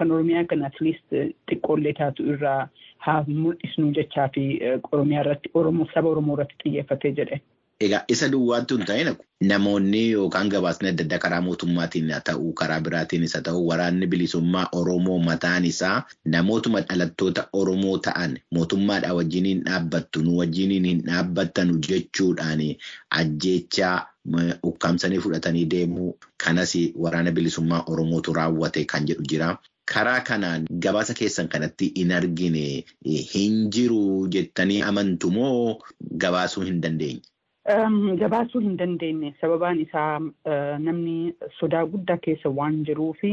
kan 0.02 0.12
Oromiyaa 0.18 0.44
kan 0.52 0.68
atliist 0.70 1.16
xiqqoollee 1.48 1.96
taatu 2.02 2.28
irraa 2.34 2.68
haa 3.06 3.24
mul'isnu 3.28 3.92
jechaa 3.96 4.28
fi 4.34 4.44
Oromiyaa 4.92 5.24
irratti 5.24 5.50
Oromoo 5.54 5.86
saba 5.94 6.08
Oromoo 6.14 6.34
irratti 6.38 6.72
xiyyeeffatee 6.98 7.14
jedhe. 7.22 7.40
Egaa 7.86 8.02
isa 8.12 8.26
duwwaatti 8.30 8.74
hin 8.74 8.86
ta'in 8.86 9.08
namoonni 9.50 10.00
yookaan 10.12 10.48
gabaasni 10.54 10.88
adda 10.88 11.04
addaa 11.06 11.18
karaa 11.24 11.40
mootummaatiin 11.48 12.08
haa 12.14 12.20
ta'u 12.30 12.48
karaa 12.60 12.78
biraatiinis 12.88 13.34
haa 13.38 13.42
ta'u 13.48 13.60
waraanni 13.68 14.06
bilisummaa 14.14 14.64
Oromoo 14.80 15.18
mataan 15.26 15.64
isaa 15.70 16.02
namootuma 16.34 16.80
dhalattoota 16.88 17.44
Oromoo 17.60 17.94
ta'an 18.08 18.34
mootummaadhaa 18.58 19.14
wajjiniin 19.20 19.62
dhaabbattu 19.70 20.22
nu 20.26 20.36
wajjiniin 20.40 20.84
hin 20.90 21.02
dhaabbattanu 21.06 21.78
jechuudhaan 21.88 22.66
ajjeechaa 23.22 23.96
ukkaamsanii 24.72 25.18
fudhatanii 25.28 25.64
deemuu 25.76 26.10
kanas 26.44 26.74
waraana 27.06 27.30
bilisummaa 27.40 27.82
Oromootu 27.86 28.32
raawwate 28.42 28.84
kan 28.84 29.06
jedhu 29.06 29.22
jira. 29.34 29.56
Karaa 29.92 30.20
kanaan 30.28 30.66
gabaasa 30.86 31.14
keessan 31.20 31.48
kanatti 31.54 31.86
hin 31.96 32.10
argine 32.18 32.64
hin 33.32 33.56
jiru 33.76 34.00
jettanii 34.36 34.80
amantu 34.92 35.30
moo 35.36 35.54
gabaasuu 36.24 36.64
hin 36.70 36.80
dandeenye? 36.86 37.22
Gabaasuu 37.72 38.60
hin 38.64 38.76
dandeenye 38.80 39.34
sababaan 39.40 39.80
isaa 39.80 40.20
namni 40.84 41.34
sodaa 41.60 41.84
guddaa 41.86 42.16
keessa 42.26 42.48
waan 42.58 42.78
jiruu 42.88 43.12
fi 43.20 43.32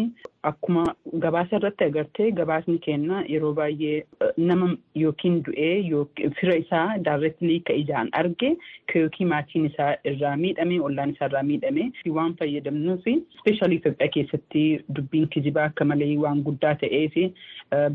akkuma 0.50 0.84
gabaasa 1.26 1.56
irratti 1.60 1.84
agartee 1.86 2.28
gabaasni 2.40 2.76
kenna 2.88 3.22
yeroo 3.34 3.54
baay'ee 3.60 4.04
nama 4.50 4.68
yookiin 5.04 5.38
du'ee 5.46 6.04
fira 6.40 6.58
isaa 6.64 6.98
daarreetilii 7.08 7.60
ka 7.70 7.74
ijaan 7.84 8.10
arge 8.22 8.52
yookiin 8.96 9.30
maatiin 9.32 9.66
isaa 9.72 9.90
irraa 10.12 10.36
miidhame 10.44 10.82
ollaan 10.90 11.16
isaa 11.16 11.32
irraa 11.32 11.44
miidhame 11.52 11.88
waan 12.20 12.36
fayyadamnuu 12.44 12.98
fi 13.08 13.16
ispeeshaalii 13.38 13.80
Itoophiyaa 13.82 14.12
keessatti 14.18 14.66
dubbiin 15.00 15.28
kijibaa 15.38 15.70
akka 15.72 15.86
malee 15.94 16.12
waan 16.26 16.44
guddaa 16.50 16.76
ta'ee 16.84 17.08
fi 17.16 17.26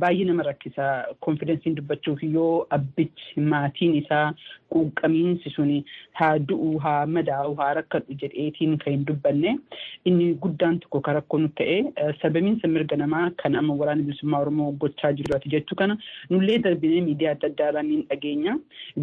baay'ee 0.07 0.25
nama 0.33 0.49
rakkisa 0.51 0.89
konfidensiin 1.29 1.77
dubbachuuf 1.83 2.25
yoo 2.33 2.51
abbichi 2.79 3.47
maatiin 3.55 3.95
isaa 4.03 4.27
quuqqamiinsi 4.75 5.51
suni 5.59 5.79
haa 6.23 6.30
du'u 6.51 6.71
haa 6.85 7.07
madaa'u 7.17 7.55
haa 7.61 7.71
rakkadhu 7.79 8.17
jedheetiin 8.23 8.77
kan 8.85 8.93
hin 8.95 9.05
dubbanne 9.11 9.51
inni 10.11 10.27
guddaan 10.45 10.79
tokko 10.85 11.01
kan 11.09 11.15
rakkoo 11.19 11.39
nuti 11.43 11.57
ta'e 11.61 12.13
sabamiinsa 12.23 12.69
mirga 12.75 12.97
namaa 13.03 13.25
kan 13.43 13.57
amma 13.61 13.77
waraana 13.83 14.07
bilisummaa 14.09 14.41
oromoo 14.47 14.71
gochaa 14.85 15.13
jirati 15.21 15.53
jechuu 15.57 15.79
kana 15.83 15.97
nullee 16.31 16.59
darbinee 16.67 17.01
miidiyaa 17.09 17.35
adda 17.37 17.51
addaa 17.53 17.69
irraa 17.73 17.85
ni 17.91 18.01
dhageenya 18.13 18.57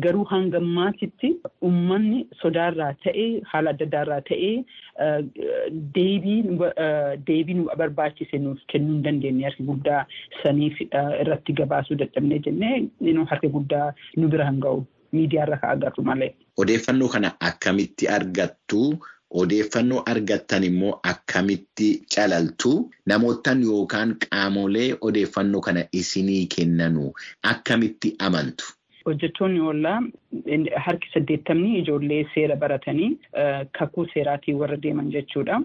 garuu 0.05 0.25
hanga 0.33 0.61
ammaatitti 0.63 1.31
uummanni 1.69 2.19
sodaarraa 2.41 2.91
ta'ee 3.05 3.29
haala 3.53 3.75
adda 3.75 3.85
addaarraa 3.89 4.21
ta'ee 4.31 4.53
deebii 5.99 6.39
deebii 7.29 7.57
nu 7.61 7.67
barbaachise 7.83 8.37
nuuf 8.45 8.59
kennuu 8.73 8.93
hin 8.97 9.03
dandeenye 9.07 9.47
harki 9.49 9.63
guddaa 9.71 10.01
saniif 10.43 10.81
irratti 10.91 11.57
gabaasuu 11.61 11.99
dadhabnee 12.03 12.39
jennee 12.49 13.15
harka 13.33 13.53
guddaa 13.57 13.87
nu 14.17 14.27
bira 14.35 14.51
hin 14.51 14.61
ga'u. 14.67 14.85
miidiyaarra 15.15 15.57
kan 15.59 15.69
agarru 15.75 16.03
malee. 16.07 16.27
Odeeffannoo 16.57 17.07
kana 17.09 17.31
akkamitti 17.39 18.07
argattu? 18.07 18.97
Odeeffannoo 19.41 20.03
argattan 20.11 20.63
immoo 20.63 20.99
akkamitti 21.11 21.89
calaltu? 22.15 22.71
Namootaan 23.05 23.61
yookaan 23.63 24.15
qaamolee 24.23 24.95
odeeffannoo 25.01 25.61
kana 25.61 25.83
isinii 25.91 26.47
kennanu 26.55 27.11
akkamitti 27.43 28.15
amantu? 28.19 28.65
Hojjettoonni 29.05 29.59
ollaa 29.59 29.99
harki 30.85 31.07
saddeettamni 31.13 31.77
ijoollee 31.79 32.23
seera 32.33 32.55
baratanii 32.55 33.11
kakuu 33.79 34.05
seeraatiin 34.13 34.57
warra 34.59 34.77
deeman 34.83 35.11
jechuudha. 35.11 35.61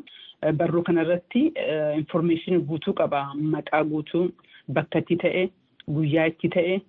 Barruu 0.56 0.82
kanarratti 0.82 1.52
infoormeeshinii 1.98 2.60
guutuu 2.68 2.92
qaba. 2.94 3.24
Maqaa 3.34 3.84
guutuu, 3.84 4.28
bakka 4.72 4.98
itti 4.98 5.16
ta'e, 5.16 5.48
guyyaa 5.90 6.26
itti 6.32 6.48
ta'e. 6.48 6.80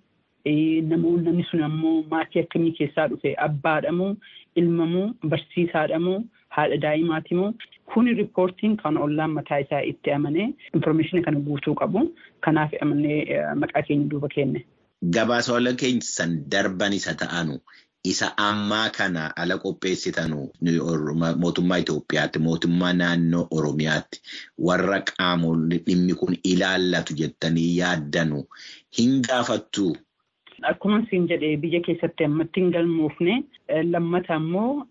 Namoonni 0.54 1.24
namni 1.24 1.44
sun 1.50 1.62
ammoo 1.62 2.02
maatii 2.10 2.40
akkamii 2.44 2.72
keessaa 2.78 3.08
dhufe 3.08 3.34
abbaadhamoo 3.46 4.16
ilmamoo 4.62 5.06
barsiisaadhamoo 5.28 6.18
haadha 6.56 6.76
daa'imaatimoo 6.84 7.52
kuni 7.94 8.14
riippoortiin 8.18 8.76
kan 8.82 8.96
ollaan 9.06 9.30
mataa 9.38 9.58
isaa 9.64 9.80
itti 9.92 10.10
amanee 10.16 10.48
infoormeeshinii 10.74 11.24
kana 11.24 11.40
guutuu 11.48 11.74
qabu 11.80 12.02
kanaaf 12.40 12.70
amannee 12.82 13.20
maqaa 13.62 13.82
keenya 13.88 14.08
duuba 14.10 14.28
kenne. 14.28 14.64
Gabaasawwan 15.16 15.76
keessan 15.76 16.36
darban 16.52 16.92
isa 16.92 17.14
ta'anu 17.24 17.58
isa 18.12 18.30
ammaa 18.36 18.90
kana 18.98 19.26
ala 19.36 19.58
qopheessitanu 19.58 20.48
mootummaa 21.42 21.78
Itoophiyaatti 21.84 22.38
mootummaa 22.46 22.92
naannoo 23.00 23.46
Oromiyaatti 23.50 24.20
warra 24.68 25.00
qaamonni 25.10 25.78
dhimmi 25.86 26.14
kun 26.22 26.36
ilaallatu 26.54 27.14
jettanii 27.20 27.76
yaaddanu 27.78 28.44
hin 28.98 29.20
gaafattu. 29.28 29.94
Akkuma 30.70 31.02
siin 31.10 31.26
jedhee 31.28 31.56
biyya 31.62 31.80
keessatti 31.86 32.24
ammatti 32.24 32.60
hin 32.62 32.70
galmoofne 32.74 33.34
lammata 33.90 34.34
ammoo 34.40 34.86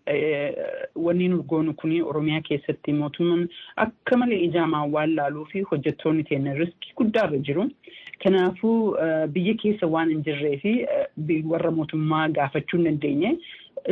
wanni 1.05 1.27
nu 1.33 1.39
goonu 1.53 1.73
kuni 1.83 2.01
Oromiyaa 2.11 2.41
keessatti 2.49 2.93
mootummaan 2.99 3.47
akka 3.85 4.17
malee 4.23 4.39
ijaamaan 4.47 4.91
waan 4.97 5.15
laaluu 5.19 5.45
fi 5.53 5.63
hojjettoonni 5.71 6.23
keenya 6.29 6.53
riskii 6.59 6.93
guddaarra 7.01 7.37
jiru. 7.49 7.65
Kanaafuu 8.23 8.95
biyya 9.33 9.53
keessa 9.63 9.87
waan 9.87 10.09
hin 10.09 10.23
jirree 10.23 10.57
fi 10.63 10.73
warra 11.53 11.71
mootummaa 11.71 12.27
gaafachuu 12.29 12.77
hin 12.79 12.85
dandeenye. 12.89 13.37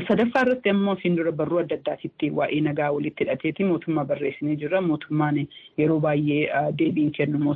Sadaffaa 0.08 0.42
irratti 0.46 0.70
ammoo 0.72 0.94
siin 1.01 1.16
dura 1.18 1.32
barruu 1.40 1.60
adda 1.60 1.75
addaatitti 1.75 2.30
waa'ee 2.38 2.62
nagaa 2.68 2.92
walitti 2.98 3.24
hidhateeti 3.25 3.63
mootummaa 3.72 4.06
barreessinee 4.12 4.56
jirra. 4.62 4.82
Mootummaan 4.82 5.40
yeroo 5.78 6.00
baay'ee 6.00 6.72
deebiin 6.80 7.12
kennu 7.18 7.56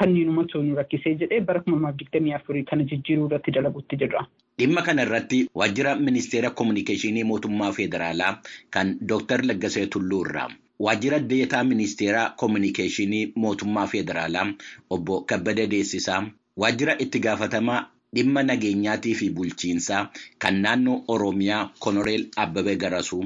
kanniinumatu 0.00 0.62
nu 0.62 0.76
rakkisee 0.80 1.14
jedhee 1.24 1.40
bara 1.40 1.60
kuma 1.60 1.76
lamaaf 1.76 1.96
digdamii 2.04 2.32
afurii 2.38 2.62
kana 2.70 2.84
jijjiiruu 2.92 3.26
irratti 3.26 3.50
dalaguutti 3.58 3.96
jirra. 4.04 4.24
Dhimma 4.58 4.82
kana 4.82 5.02
irratti 5.08 5.42
waajjira 5.54 5.96
ministeera 5.96 6.50
kominikeeshinii 6.50 7.24
mootummaa 7.24 7.72
federaalaa 7.72 8.36
kan 8.70 8.96
Dooktar 9.08 9.42
Laggasee 9.46 9.86
Tulluu 9.86 10.22
irraa 10.28 10.48
waajjira 10.78 11.18
deetaa 11.20 11.64
ministeera 11.64 12.30
kominikeeshinii 12.30 13.32
mootummaa 13.36 13.86
federaalaa 13.86 14.52
obbo 14.90 15.20
Kabbada 15.20 15.66
Deessisaa 15.66 16.26
waajjira 16.56 16.98
itti 16.98 17.18
gaafatamaa 17.18 17.86
dhimma 18.16 18.42
nageenyaatii 18.42 19.14
fi 19.14 19.30
bulchiinsaa 19.30 20.00
kan 20.38 20.60
naannoo 20.62 21.04
Oromiyaa 21.08 21.70
Konoreel 21.78 22.26
Abbabee 22.36 22.76
Garasuu 22.76 23.24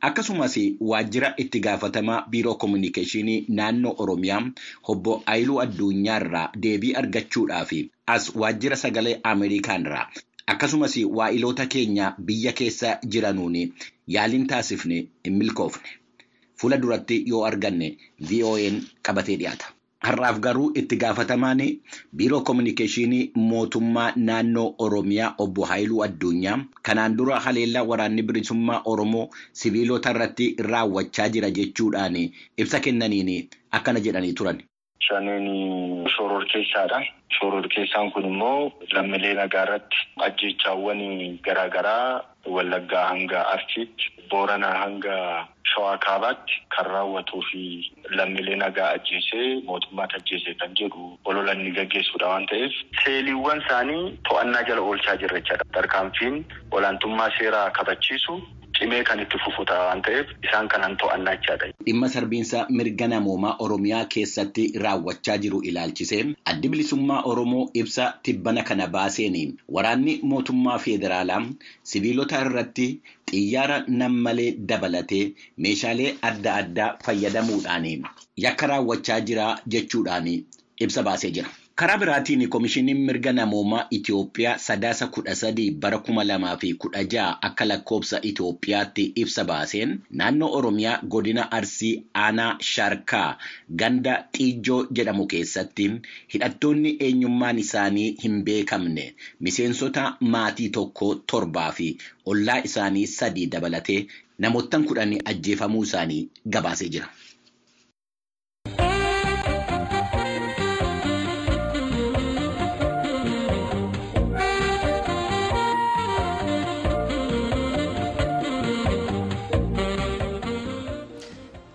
akkasumas 0.00 0.54
waajjira 0.80 1.32
itti 1.36 1.60
gaafatamaa 1.60 2.20
biiroo 2.30 2.54
koominikeeshinii 2.54 3.44
naannoo 3.48 3.94
Oromiyaa 3.98 4.42
obbo 4.88 5.22
Ayiluu 5.26 5.60
Addunyaarraa 5.60 6.48
deebii 6.56 6.94
argachuudhaaf 6.94 7.72
as 8.06 8.30
waajjira 8.36 8.76
sagalee 8.76 9.20
Ameerikaanirraa 9.22 10.06
akkasumas 10.46 10.96
waa'iloota 11.20 11.66
keenya 11.66 12.14
biyya 12.18 12.52
keessa 12.52 12.98
jiranuun 13.08 13.56
yaaliin 14.06 14.46
taasifne 14.46 15.06
hin 15.24 15.34
milkoofne. 15.36 15.88
Fuula 16.60 16.76
duratti 16.82 17.16
yoo 17.32 17.42
arganne 17.48 17.88
VON 18.30 18.78
qabatee 19.08 19.36
dhiyaata. 19.42 19.66
Har'aaf 20.06 20.36
garuu 20.40 20.66
itti 20.80 20.96
gaafatamaan 21.02 21.60
biiroo 22.16 22.40
koominikeeshinii 22.48 23.32
mootummaa 23.36 24.12
naannoo 24.16 24.66
Oromiyaa 24.86 25.30
obbo 25.44 25.64
Haayiluu 25.70 26.02
Addunyaa 26.06 26.58
kanaan 26.88 27.16
dura 27.18 27.40
haleellaa 27.46 27.82
waraanni 27.90 28.22
bilisummaa 28.28 28.80
Oromoo 28.92 29.26
siviilota 29.62 30.10
irratti 30.16 30.46
raawwachaa 30.70 31.28
jira 31.36 31.50
jechuudhaan 31.60 32.16
ibsa 32.56 32.80
kennaniin 32.80 33.48
akkana 33.80 34.00
jedhanii 34.08 34.32
turan. 34.42 34.62
Shaniin 35.06 36.08
shoror 36.16 36.44
keessaadha. 36.52 37.00
Shoror 37.38 37.66
keessaan 37.74 38.10
kun 38.12 38.24
immoo 38.30 38.72
lammiilee 38.92 39.34
nagaa 39.38 39.62
irratti 39.66 39.98
ajjeechaawwan 40.26 41.02
garaagaraa 41.46 42.24
Wallaggaa 42.56 43.04
hanga 43.08 43.40
Arsiitti, 43.52 44.04
Booranaa 44.30 44.74
hanga 44.82 45.16
Shawaa 45.70 45.98
Kaabaatti 46.04 46.54
kan 46.74 46.86
raawwatuu 46.86 47.42
fi 47.50 47.62
lammiilee 48.20 48.56
nagaa 48.62 48.88
ajjeesee 48.98 49.60
mootummaatti 49.70 50.16
ajjeesee 50.20 50.54
kan 50.62 50.72
jedhu 50.80 51.18
olola 51.24 51.52
inni 51.58 51.70
gaggeessuudha 51.78 52.28
waan 52.32 52.46
ta'eef 52.52 52.72
seeliiwwan 53.04 53.60
isaanii 53.66 54.04
to'annaa 54.30 54.62
jala 54.70 54.80
oolchaa 54.80 55.16
jirra 55.24 55.40
jechaadha. 55.40 55.64
Tarkaanfiin 55.78 56.44
olaantummaa 56.70 57.30
seeraa 57.38 57.70
kabachiisu 57.80 58.40
cimee 58.78 59.02
kan 59.04 59.20
itti 59.26 59.38
fufuudha 59.44 59.78
waan 59.90 60.02
ta'eef 60.08 60.32
isaan 60.48 60.68
kanan 60.74 60.96
to'annaa 61.04 61.36
jechaadha. 61.36 61.72
Dhimma 61.88 62.08
sarbiinsa 62.12 62.58
mirga 62.78 63.06
namoomaa 63.10 63.52
Oromiyaa 63.64 64.04
keessatti 64.14 64.64
raawwachaa 64.84 65.36
jiru 65.44 65.60
ilaalchisee 65.70 66.18
addi 66.52 66.68
bilisummaa 66.72 67.20
Oromoo 67.30 67.62
ibsa 67.82 68.08
tibbana 68.28 68.62
kana 68.70 68.86
baaseen 68.96 69.36
waraanni 69.76 70.16
mootummaa 70.32 70.78
federaalaa 70.86 71.38
siviilota 71.92 72.40
irratti 72.46 72.88
xiyyaara 73.30 73.78
nammalee 74.02 74.50
dabalatee 74.72 75.22
meeshaalee 75.66 76.10
adda 76.32 76.54
addaa 76.64 76.90
fayyadamuudhaan 77.06 77.88
yakka 78.46 78.66
raawwachaa 78.74 79.20
jira 79.30 79.48
jechuudhaan 79.76 80.28
ibsa 80.84 81.02
baasee 81.10 81.30
jira. 81.38 81.48
Karaa 81.78 81.98
biraatiin 81.98 82.48
Koomishiniin 82.50 83.00
Mirga 83.06 83.32
Namoomaa 83.32 83.86
Itoophiyaa 83.96 84.58
sadaasa 84.58 85.06
kudha 85.16 85.34
sadii 85.40 85.70
bara 85.70 85.98
kuma 85.98 86.24
lamaa 86.24 86.56
fi 86.62 86.70
kudha 86.84 87.02
jaha 87.12 87.36
akka 87.48 87.64
lakkoobsa 87.68 88.18
Itoophiyaatti 88.30 89.04
ibsa 89.22 89.44
baaseen 89.50 89.92
naannoo 90.20 90.48
Oromiyaa 90.58 90.96
godina 91.14 91.44
Arsii 91.58 91.92
Aanaa 92.24 92.56
Sharkaa 92.70 93.28
ganda 93.82 94.16
Xiijjoo 94.38 94.80
jedhamu 95.00 95.26
keessatti 95.34 95.86
hidhattoonni 96.34 96.96
eenyummaan 97.10 97.62
isaanii 97.64 98.08
hin 98.24 98.42
beekamne 98.50 99.06
miseensota 99.40 100.08
maatii 100.34 100.68
tokko 100.80 101.14
torbaa 101.34 101.70
fi 101.78 101.88
ollaa 102.26 102.58
isaanii 102.72 103.06
sadii 103.14 103.46
dabalatee 103.54 104.00
namoottan 104.46 104.84
kudhanii 104.90 105.22
ajjeefamuu 105.24 105.82
isaanii 105.90 106.22
gabaasee 106.56 106.88
jira. 106.98 107.08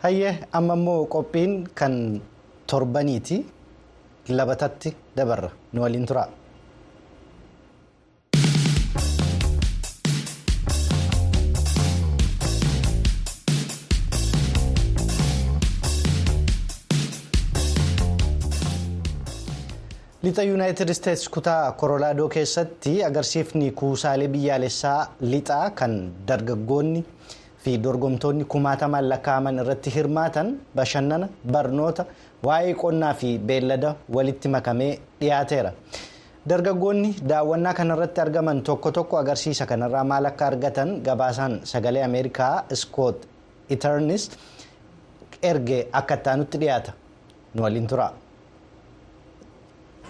Hayyee 0.03 0.31
amma 0.59 0.75
immoo 0.79 1.01
qophiin 1.15 1.53
kan 1.81 1.97
torbaniiti 2.73 3.37
labatatti 4.39 4.95
dabarra 5.19 5.51
nu 5.73 5.85
waliin 5.85 6.07
tura. 6.11 6.25
Lixa 20.23 20.43
Yuunaayitid 20.47 20.89
Isteetsi 20.89 21.29
kutaa 21.29 21.71
Koroolaadoo 21.71 22.29
keessatti 22.35 22.93
agarsiifni 23.03 23.71
kuusaalee 23.71 24.27
biyyaalessaa 24.35 24.99
lixaa 25.21 25.69
kan 25.69 25.95
dargaggoonni. 26.27 27.01
Fi 27.63 27.77
dorgomtoonni 27.83 28.45
kumaatamaan 28.53 29.09
lakkaa'aman 29.09 29.59
irratti 29.63 29.89
hirmaatan 29.95 30.47
bashannana 30.75 31.27
barnoota 31.51 32.05
waa'ee 32.47 32.73
qonnaa 32.83 33.13
fi 33.21 33.29
beellada 33.39 33.95
walitti 34.15 34.47
makamee 34.55 34.91
dhiyaateera. 35.21 35.71
Dargaggoonni 36.49 37.09
daawwannaa 37.29 37.73
kanarratti 37.73 38.21
argaman 38.21 38.61
tokko 38.69 38.91
tokko 38.91 39.17
agarsiisa 39.17 39.65
kanarraa 39.65 40.03
maal 40.03 40.25
akka 40.31 40.45
argatan 40.47 40.89
gabaasaan 41.05 41.59
sagalee 41.63 42.03
Ameerikaa 42.03 42.65
Iskoot 42.71 43.19
Itarnis 43.69 44.29
erge 45.51 45.87
akka 45.91 46.15
ittaanutti 46.19 46.57
dhiyaata. 46.59 46.91
Nu 47.53 47.63
waliin 47.63 47.87
tura. 47.87 48.11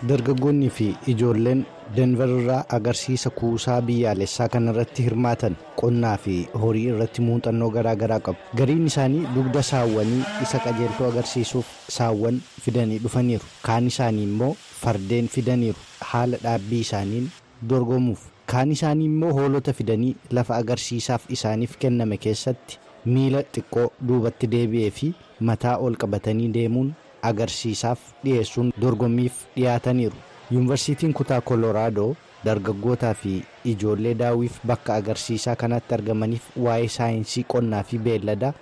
Dargaggoonni 0.01 0.69
fi 0.69 0.95
ijoolleen 1.07 1.65
Denver 1.95 2.29
irraa 2.29 2.65
agarsiisa 2.69 3.29
kuusaa 3.29 3.81
biyyaalessaa 3.81 4.47
kanarratti 4.49 5.03
hirmaatan 5.05 5.55
qonnaa 5.81 6.17
fi 6.17 6.35
horii 6.61 6.87
irratti 6.93 7.21
muuxannoo 7.21 7.69
garaagaraa 7.75 8.19
qabu. 8.19 8.37
Gariin 8.57 8.85
isaanii 8.89 9.21
dugda 9.35 9.61
saawwanii 9.63 10.23
isa 10.43 10.59
qajeeltoo 10.65 11.07
agarsiisuuf 11.11 11.65
saawwan 11.97 12.41
fidanii 12.65 12.99
dhufaniiru. 13.03 13.45
Kaan 13.61 13.87
isaanii 13.87 14.23
immoo 14.23 14.55
fardeen 14.81 15.27
fidaniiru 15.27 15.79
haala 16.11 16.37
dhaabbii 16.43 16.79
isaaniin 16.87 17.29
dorgomuuf. 17.69 18.25
Kaan 18.45 18.71
isaanii 18.71 19.05
immoo 19.05 19.31
hoolota 19.33 19.73
fidanii 19.73 20.15
lafa 20.31 20.55
agarsiisaaf 20.55 21.29
isaaniif 21.37 21.77
kenname 21.77 22.17
keessatti 22.17 22.79
miila 23.05 23.43
xiqqoo 23.55 23.87
duubatti 24.07 24.47
deebi'ee 24.51 24.91
fi 24.91 25.13
mataa 25.39 25.77
ol 25.77 25.95
qabatanii 26.03 26.47
deemuun 26.57 26.93
agarsiisaaf 27.31 27.99
dhiyeessuun 28.25 28.73
dorgommiif 28.81 29.33
dhiyaataniiru. 29.55 30.15
yuunivarsiitiin 30.51 31.13
kutaa 31.17 31.41
koloraadoo 31.49 32.15
dargaggootaa 32.45 33.13
fi 33.21 33.33
ijoollee 33.71 34.13
daawwiif 34.21 34.55
bakka 34.71 34.93
agarsiisaa 35.01 35.55
kanatti 35.61 35.93
argamaniif 35.97 36.43
waa'ee 36.65 36.87
saayinsii 36.95 37.43
qonnaa 37.53 37.83
fi 37.91 37.97
beelladaa 38.07 38.53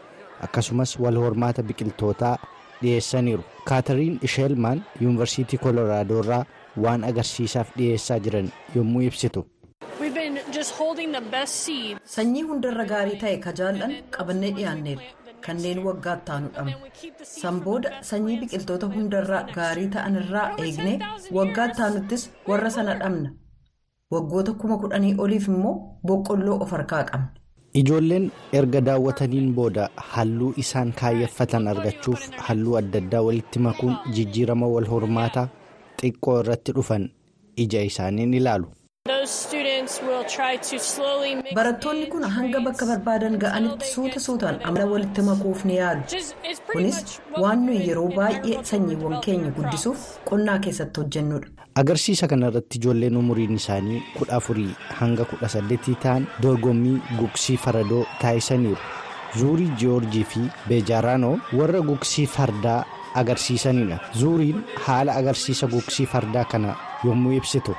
akkasumas 0.47 0.93
wal 1.05 1.15
hormaata 1.23 1.63
biqiltootaa 1.69 2.35
dhiyeessaniiru 2.81 3.43
kaatariin 3.71 4.19
isheelmaan 4.29 4.83
yuunivarsiitii 5.01 5.59
koloraadoo 5.65 6.19
irraa 6.23 6.43
waan 6.85 7.03
agarsiisaaf 7.09 7.67
dhiyeessaa 7.77 8.19
jiran 8.27 8.51
yommuu 8.75 9.01
ibsitu. 9.09 9.45
sanyii 12.15 12.43
hundarra 12.49 12.85
gaarii 12.91 13.17
ta'e 13.23 13.37
kajaallan 13.47 13.93
qabannee 14.17 14.51
dhiyaanneerra 14.57 15.03
kanneen 15.45 15.79
waggaa 15.87 16.15
ittaanu 16.21 16.47
dhabna 16.55 16.75
san 17.33 17.59
booda 17.65 17.89
sanyii 18.09 18.37
biqiltoota 18.41 18.87
hundarraa 18.95 19.43
gaarii 19.57 19.87
ta'an 19.97 20.15
irraa 20.23 20.47
eegnee 20.65 20.97
waggaa 21.37 21.67
ittaanuttis 21.73 22.23
warra 22.53 22.69
sana 22.77 22.95
dhabna 23.03 23.29
waggoota 24.15 24.53
kuma 24.63 24.77
kudhanii 24.81 25.13
oliif 25.25 25.47
immoo 25.53 25.75
boqqolloo 26.07 26.57
of 26.63 26.71
harkaa 26.77 27.03
qabna. 27.11 27.27
Ijoolleen 27.79 28.25
erga 28.59 28.79
daawwataniin 28.87 29.53
booda 29.57 29.83
halluu 30.13 30.53
isaan 30.63 30.89
kaayyeffatan 31.01 31.67
argachuuf 31.73 32.21
halluu 32.47 32.75
adda 32.79 32.99
addaa 33.03 33.21
walitti 33.27 33.59
makuun 33.67 33.95
jijjiirama 34.17 34.67
wal 34.73 34.87
hormaataa 34.93 35.47
xiqqoo 36.01 36.35
irratti 36.41 36.71
dhufan 36.77 37.09
ija 37.65 37.81
isaaniin 37.91 38.33
ilaalu. 38.39 38.67
Barattoonni 41.57 42.05
kun 42.11 42.23
hanga 42.35 42.59
bakka 42.65 42.85
barbaadan 42.89 43.35
ga'anitti 43.43 43.85
suuta 43.93 44.19
suutaan 44.25 44.59
amala 44.67 44.85
walitti 44.91 45.21
makuuf 45.29 45.65
ni 45.65 45.75
yaalu. 45.77 46.01
Kunis 46.71 46.99
waan 47.43 47.65
nuyi 47.65 47.87
yeroo 47.87 48.07
baay'ee 48.17 48.61
sanyiiwwan 48.71 49.19
keenya 49.25 49.51
guddisuuf 49.57 49.99
qonnaa 50.29 50.59
keessatti 50.67 51.01
hojjennudha. 51.01 51.47
Agarsiisa 51.81 52.27
kanarratti 52.31 52.77
ijoolleen 52.79 53.17
umuriin 53.23 53.55
isaanii 53.59 54.01
kudha 54.17 54.37
afurii 54.39 54.69
hanga 55.01 55.25
kudha 55.33 55.49
saddeetii 55.55 55.95
ta'an 56.05 56.27
dorgommii 56.45 56.97
gugsii 57.19 57.57
faradoo 57.65 58.05
taasisaniiru. 58.21 58.81
Zuurii 59.39 59.71
Jiyoorjii 59.83 60.23
fi 60.33 60.41
Beejaaraanoo 60.69 61.37
warra 61.59 61.81
gugsii 61.91 62.27
fardaa 62.39 62.79
agarsiisanidha. 63.21 63.99
Zuuriin 64.23 64.63
haala 64.87 65.15
agarsiisa 65.21 65.67
gugsii 65.67 66.05
fardaa 66.15 66.45
kana 66.45 66.75
yommuu 67.05 67.31
ibsitu. 67.39 67.75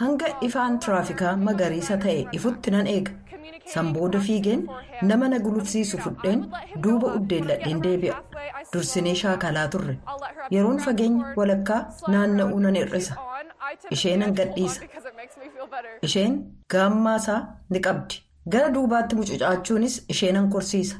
Hanga 0.00 0.26
ifaan 0.48 0.78
tiraafikaa 0.84 1.36
magariisa 1.46 1.96
ta'e 2.04 2.20
ifutti 2.38 2.70
nan 2.74 2.86
eega. 2.94 3.12
San 3.72 3.88
booda 3.94 4.20
fiigeen 4.26 4.60
nama 5.10 5.28
na 5.32 5.38
gulufsiisu 5.46 5.98
fudheen 6.04 6.44
duuba 6.84 7.08
uddeelladheen 7.18 7.80
deebi'a. 7.86 8.14
Dursinee 8.72 9.14
shaakalaa 9.22 9.66
turre. 9.74 9.94
yeroon 10.54 10.78
fageenya 10.84 11.32
walakkaa 11.40 11.80
naanna'uu 12.14 12.60
nan 12.66 12.74
hir'isa. 12.80 13.14
Isheen 13.96 14.24
gadhiisa. 14.38 14.80
Isheen 16.08 16.38
gaammaasaa 16.74 17.40
ni 17.70 17.80
qabdi. 17.88 18.22
Gara 18.52 18.70
duubaatti 18.76 19.16
mucucaachuunis 19.20 19.96
ishee 20.14 20.32
nan 20.38 20.50
korsiisa. 20.54 20.96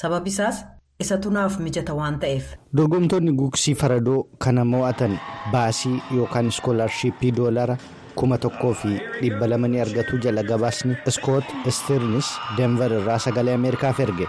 Sababisaas 0.00 0.64
isatu 0.98 1.30
naaf 1.30 1.58
mijata 1.58 1.94
waan 1.94 2.18
ta'eef. 2.20 2.54
Dorgomtoonni 2.76 3.32
gugsii 3.32 3.74
faradoo 3.74 4.26
kana 4.38 4.64
mo'atan 4.64 5.18
baasii 5.52 6.00
yookaan 6.16 6.46
iskoolaarshiippii 6.52 7.32
doolara 7.36 7.76
kuma 8.16 8.38
tokkoo 8.38 8.72
fi 8.74 8.96
dhibba 9.20 9.46
lama 9.48 9.68
ni 9.68 9.80
argatu 9.80 10.18
jala 10.24 10.42
gabaasni 10.42 10.96
iskoot 11.06 11.44
istirnis 11.66 12.30
denver 12.56 12.92
irraa 13.00 13.18
sagalee 13.18 13.54
ameerikaaf 13.54 14.00
erge. 14.00 14.26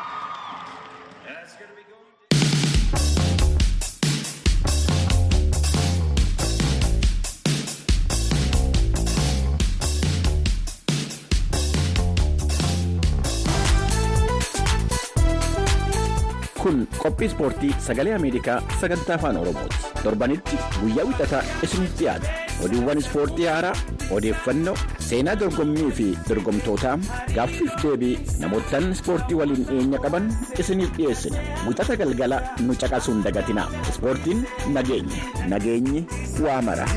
Kun 16.67 16.79
qophii 17.01 17.27
ispoortii 17.31 17.75
sagalee 17.87 18.13
ameerikaa 18.15 18.55
sagantaa 18.81 19.15
afaan 19.17 19.37
oromooti 19.41 19.77
torbanitti 20.03 20.57
guyyaa 20.79 21.05
wixataa 21.09 21.43
isiniif 21.67 21.93
dhiyaata 21.99 22.33
oduuwwan 22.65 22.97
ispoortii 23.03 23.45
haaraa 23.51 23.75
odeeffannoo 24.17 24.75
seenaa 25.09 25.35
dorgommii 25.43 25.91
fi 25.99 26.07
dorgomtootaa 26.29 26.95
gaaffiif 27.35 27.77
deebii 27.83 28.13
namootaan 28.43 28.91
ispoortii 28.97 29.39
waliin 29.41 29.65
dhiyeenya 29.71 29.99
qaban 30.07 30.27
isiniif 30.65 30.91
dhiyeessina 30.97 31.45
wixata 31.69 31.95
galgala 32.03 32.41
nu 32.67 32.75
caqasuun 32.83 33.23
dagatinaa 33.29 33.69
ispoortiin 33.93 34.43
nageenya 34.79 35.47
nageenyi 35.55 36.05
waa 36.47 36.61
mara. 36.69 36.87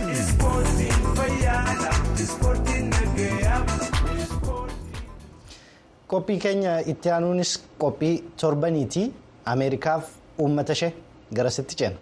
qophii 6.10 6.38
keenya 6.44 6.72
itti 6.92 7.10
aanuunis 7.14 7.52
qophii 7.82 8.14
torbaniiti. 8.40 9.02
Ameerikaaf 9.44 10.04
uummata 10.38 10.72
ishee 10.72 10.92
garasitti 11.34 11.74
ceena. 11.76 11.96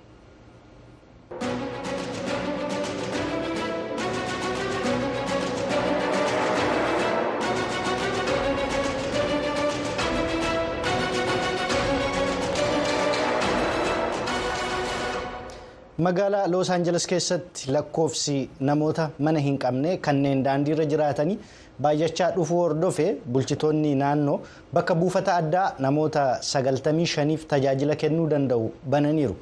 Magaalaa 16.07 16.47
loos 16.53 16.71
aanjeles 16.71 17.07
keessatti 17.11 17.73
lakkoofsi 17.75 18.37
namoota 18.69 19.05
mana 19.27 19.41
hin 19.47 19.57
qabne 19.65 19.97
kanneen 20.07 20.43
daandiirra 20.47 20.85
jiraatanii 20.93 21.39
baay'achaa 21.87 22.29
dhufuu 22.37 22.59
hordofee 22.63 23.09
bulchitoonni 23.33 23.95
naannoo 24.03 24.37
bakka 24.79 24.95
buufata 25.01 25.35
addaa 25.43 25.67
namoota 25.87 26.25
95f 26.51 27.47
tajaajila 27.55 27.97
kennuu 28.03 28.29
danda'u 28.35 28.71
bananiiru. 28.95 29.37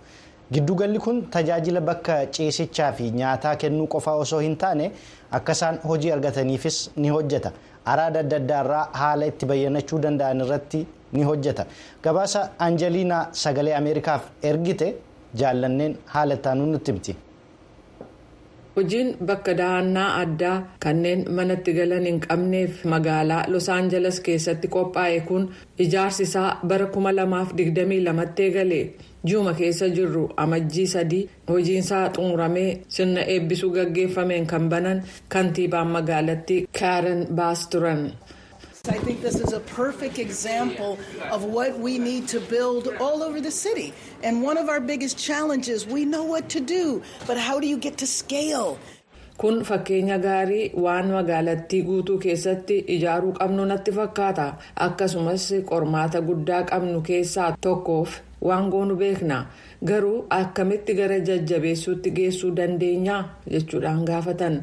Giddugalli 0.52 0.98
kun 1.04 1.22
tajaajila 1.36 1.80
bakka 1.80 2.18
ciisichaa 2.38 2.92
fi 2.98 3.10
nyaataa 3.20 3.56
kennuu 3.62 3.86
qofaa 3.94 4.14
osoo 4.24 4.40
hin 4.48 4.56
taane 4.56 4.90
akka 5.38 5.52
isaan 5.58 5.78
hojii 5.88 6.12
argataniifis 6.18 6.76
ni 6.96 7.08
hojjeta. 7.08 7.52
Araada 7.84 8.20
adda 8.24 8.36
addaarraa 8.42 8.84
haala 8.92 9.26
itti 9.32 9.46
bayyanachuu 9.46 9.98
danda'an 10.04 10.40
irratti 10.44 10.86
ni 11.12 11.22
hojjeta. 11.24 11.66
Gabaasa 12.02 12.48
Anjeliinaa 12.58 13.26
sagalee 13.32 13.74
Ameerikaaf 13.80 14.22
ergite 14.42 14.94
jaallanneen 15.40 15.96
haala 16.16 16.34
ittaanuu 16.40 16.66
nutti 16.72 16.92
himti. 16.92 17.16
hojiin 18.76 19.10
bakka 19.28 19.52
dahannaa 19.58 20.08
addaa 20.22 20.56
kanneen 20.84 21.20
manatti 21.36 21.72
galan 21.78 22.04
hin 22.08 22.18
qabneef 22.24 22.84
magaalaa 22.92 23.44
los 23.52 23.68
aangeles 23.74 24.18
keessatti 24.26 24.68
qophaa'e 24.74 25.20
kun 25.28 25.44
ijaarsi 25.84 26.22
isaa 26.28 26.50
bara 26.72 26.86
2022 26.96 28.42
eegale 28.46 28.80
juuma 29.30 29.52
keessa 29.60 29.88
jirru 29.96 30.24
amajjii 30.44 30.86
sadii 30.94 31.22
hojiinsaa 31.52 32.02
xumuramee 32.18 32.68
sirna 32.96 33.20
eebbisuu 33.36 33.70
gaggeeffameen 33.78 34.46
kan 34.52 34.68
banan 34.74 35.02
kantiibaan 35.34 35.88
magaalattii 35.96 36.60
kaaren 36.80 37.26
baas 37.40 37.68
turan. 37.72 38.02
I 38.88 38.98
think 38.98 39.20
this 39.20 39.36
is 39.40 39.52
a 39.52 39.60
perfect 39.60 40.18
example 40.18 40.98
of 41.30 41.44
what 41.44 41.78
we 41.78 41.98
need 41.98 42.28
to 42.28 42.40
build 42.40 42.88
all 43.00 43.22
over 43.22 43.40
the 43.40 43.50
city. 43.50 43.92
And 44.22 44.42
one 44.42 44.58
of 44.58 44.68
our 44.68 44.80
biggest 44.80 45.18
challenges, 45.18 45.86
we 45.86 46.04
know 46.04 46.24
what 46.24 46.48
to 46.50 46.60
do, 46.60 47.02
but 47.26 47.36
how 47.38 47.58
do 47.60 47.66
you 47.66 47.78
get 47.78 47.98
to 47.98 48.06
scale? 48.06 48.78
Kun 49.38 49.64
fakkeenya 49.68 50.16
gaarii 50.18 50.70
waan 50.84 51.10
magaalattii 51.12 51.82
guutuu 51.88 52.18
keessatti 52.18 52.78
ijaaruu 52.94 53.32
qabnu 53.40 53.66
natti 53.72 53.92
fakkaata. 53.92 54.46
Akkasumas 54.86 55.44
qormaata 55.70 56.20
guddaa 56.28 56.62
qabnu 56.70 57.02
keessaa 57.08 57.50
tokkoof 57.60 58.20
waan 58.40 58.70
goonu 58.70 58.96
beekna. 58.96 59.46
Garuu 59.84 60.24
akkamitti 60.30 60.94
gara 60.94 61.18
jajjabeessuutti 61.20 62.10
geessuu 62.10 62.50
dandeenya 62.56 63.24
jechuudhaan 63.50 64.04
gaafatan. 64.08 64.60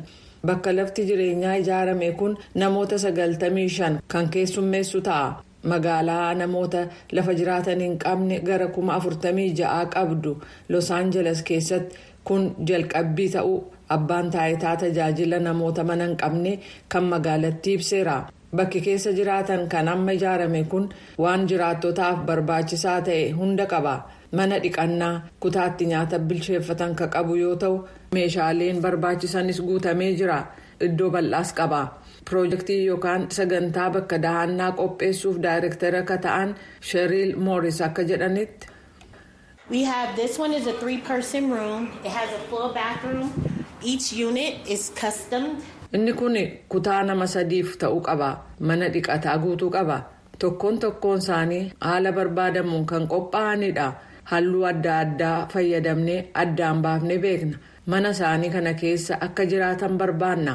Bakka 0.47 0.71
lafti 0.75 1.05
jireenyaa 1.07 1.55
ijaarame 1.61 2.11
kun 2.19 2.37
namoota 2.55 2.95
95 2.97 3.99
kan 4.07 4.29
keessummeessu 4.29 5.01
ta'a. 5.01 5.43
Magaalaa 5.71 6.33
namoota 6.35 6.81
lafa 7.11 7.33
jiraatan 7.39 7.79
hin 7.85 7.93
qabne 8.03 8.39
gara 8.49 8.67
kuma 8.67 8.97
46 9.05 9.85
qabdu 9.93 10.33
Los 10.69 10.91
Angeles 10.91 11.43
keessatti 11.49 11.95
kun 12.27 12.49
jalqabbii 12.67 13.29
ta'uu 13.35 13.55
abbaan 13.97 14.31
taayitaa 14.31 14.75
tajaajila 14.81 15.39
namoota 15.39 15.83
mana 15.83 16.05
hin 16.09 16.17
qabne 16.23 16.59
kan 16.89 17.03
magaalattii 17.13 17.73
ibseera. 17.79 18.17
Bakki 18.55 18.81
keessa 18.81 19.11
jiraatan 19.19 19.69
kan 19.69 19.87
amma 19.87 20.11
ijaarame 20.19 20.63
kun 20.75 20.89
waan 21.17 21.47
jiraattotaaf 21.53 22.19
barbaachisaa 22.27 22.99
ta'e 23.07 23.31
hunda 23.39 23.65
qaba. 23.65 23.95
Mana 24.37 24.59
dhiqannaa 24.59 25.21
kutaatti 25.39 25.85
nyaata 25.85 26.19
bilcheeffatan 26.19 26.95
kan 26.99 27.09
qabu 27.15 27.35
yoo 27.35 27.55
ta'u 27.55 27.75
meeshaaleen 28.17 28.81
barbaachisanis 28.81 29.59
guutamee 29.67 30.11
jira. 30.19 30.39
Iddoo 30.87 31.09
bal'aas 31.15 31.53
qaba. 31.59 31.81
Piroojeektii 32.29 32.85
yookaan 32.87 33.27
sagantaa 33.37 33.89
bakka 33.95 34.17
dahannaa 34.25 34.71
qopheessuuf 34.79 35.37
daayirektara 35.43 35.99
akka 36.03 36.17
ta'an 36.25 36.55
Sheriil 36.89 37.35
Mooris 37.45 37.81
akka 37.81 38.03
jedhanitti. 38.11 38.67
We 39.69 39.83
have 39.83 40.15
this 40.15 40.37
one 40.39 40.53
is 40.53 40.67
a 40.67 40.73
three 40.79 40.97
person 40.97 41.51
room. 41.51 41.87
It 42.05 42.11
has 42.11 42.29
a 42.39 42.39
full 42.49 42.73
bathroom. 42.73 43.29
Each 43.81 44.11
unit 44.13 44.55
is 44.67 44.91
custom. 45.01 45.43
Inni 45.93 46.13
kun 46.13 46.35
kutaa 46.69 47.03
nama 47.05 47.25
sadiif 47.27 47.77
ta'uu 47.79 48.01
qaba. 48.01 48.29
Mana 48.59 48.89
dhiqataa 48.89 49.37
guutuu 49.43 49.69
qaba. 49.69 49.97
Tokkoon 50.39 50.79
tokkoon 50.79 51.17
isaanii 51.23 51.71
haala 51.81 52.11
barbaadamuun 52.11 52.85
kan 52.85 53.07
qophaa'anidha. 53.07 53.87
Halluu 54.31 54.65
adda 54.71 54.93
addaa 55.03 55.37
fayyadamnee 55.53 56.19
addaan 56.33 56.81
baafnee 56.81 57.17
beekna. 57.25 57.57
Mana 57.85 58.09
isaanii 58.15 58.49
kana 58.49 58.73
keessa 58.73 59.17
akka 59.21 59.45
jiraatan 59.45 59.97
barbaanna. 59.97 60.53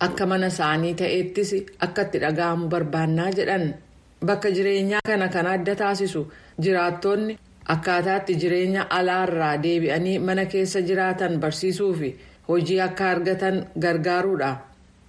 Akka 0.00 0.26
mana 0.26 0.46
isaanii 0.46 0.94
ta'eettis 0.94 1.50
akka 1.86 2.02
itti 2.08 2.18
dhaga'amu 2.24 2.68
barbaannaa 2.68 3.30
jedhan. 3.38 3.74
Bakka 4.24 4.50
jireenyaa 4.56 5.00
kana 5.06 5.28
kan 5.28 5.46
adda 5.46 5.74
taasisu 5.82 6.22
jiraattonni 6.62 7.38
akkaataatti 7.74 8.34
jireenya 8.40 8.86
alaarraa 8.98 9.56
deebi'anii 9.62 10.18
mana 10.18 10.44
keessa 10.46 10.80
jiraatan 10.88 11.38
barsiisuu 11.40 11.92
fi 12.00 12.10
hojii 12.48 12.80
akka 12.80 13.10
argatan 13.10 13.62
gargaaruudha. 13.84 14.50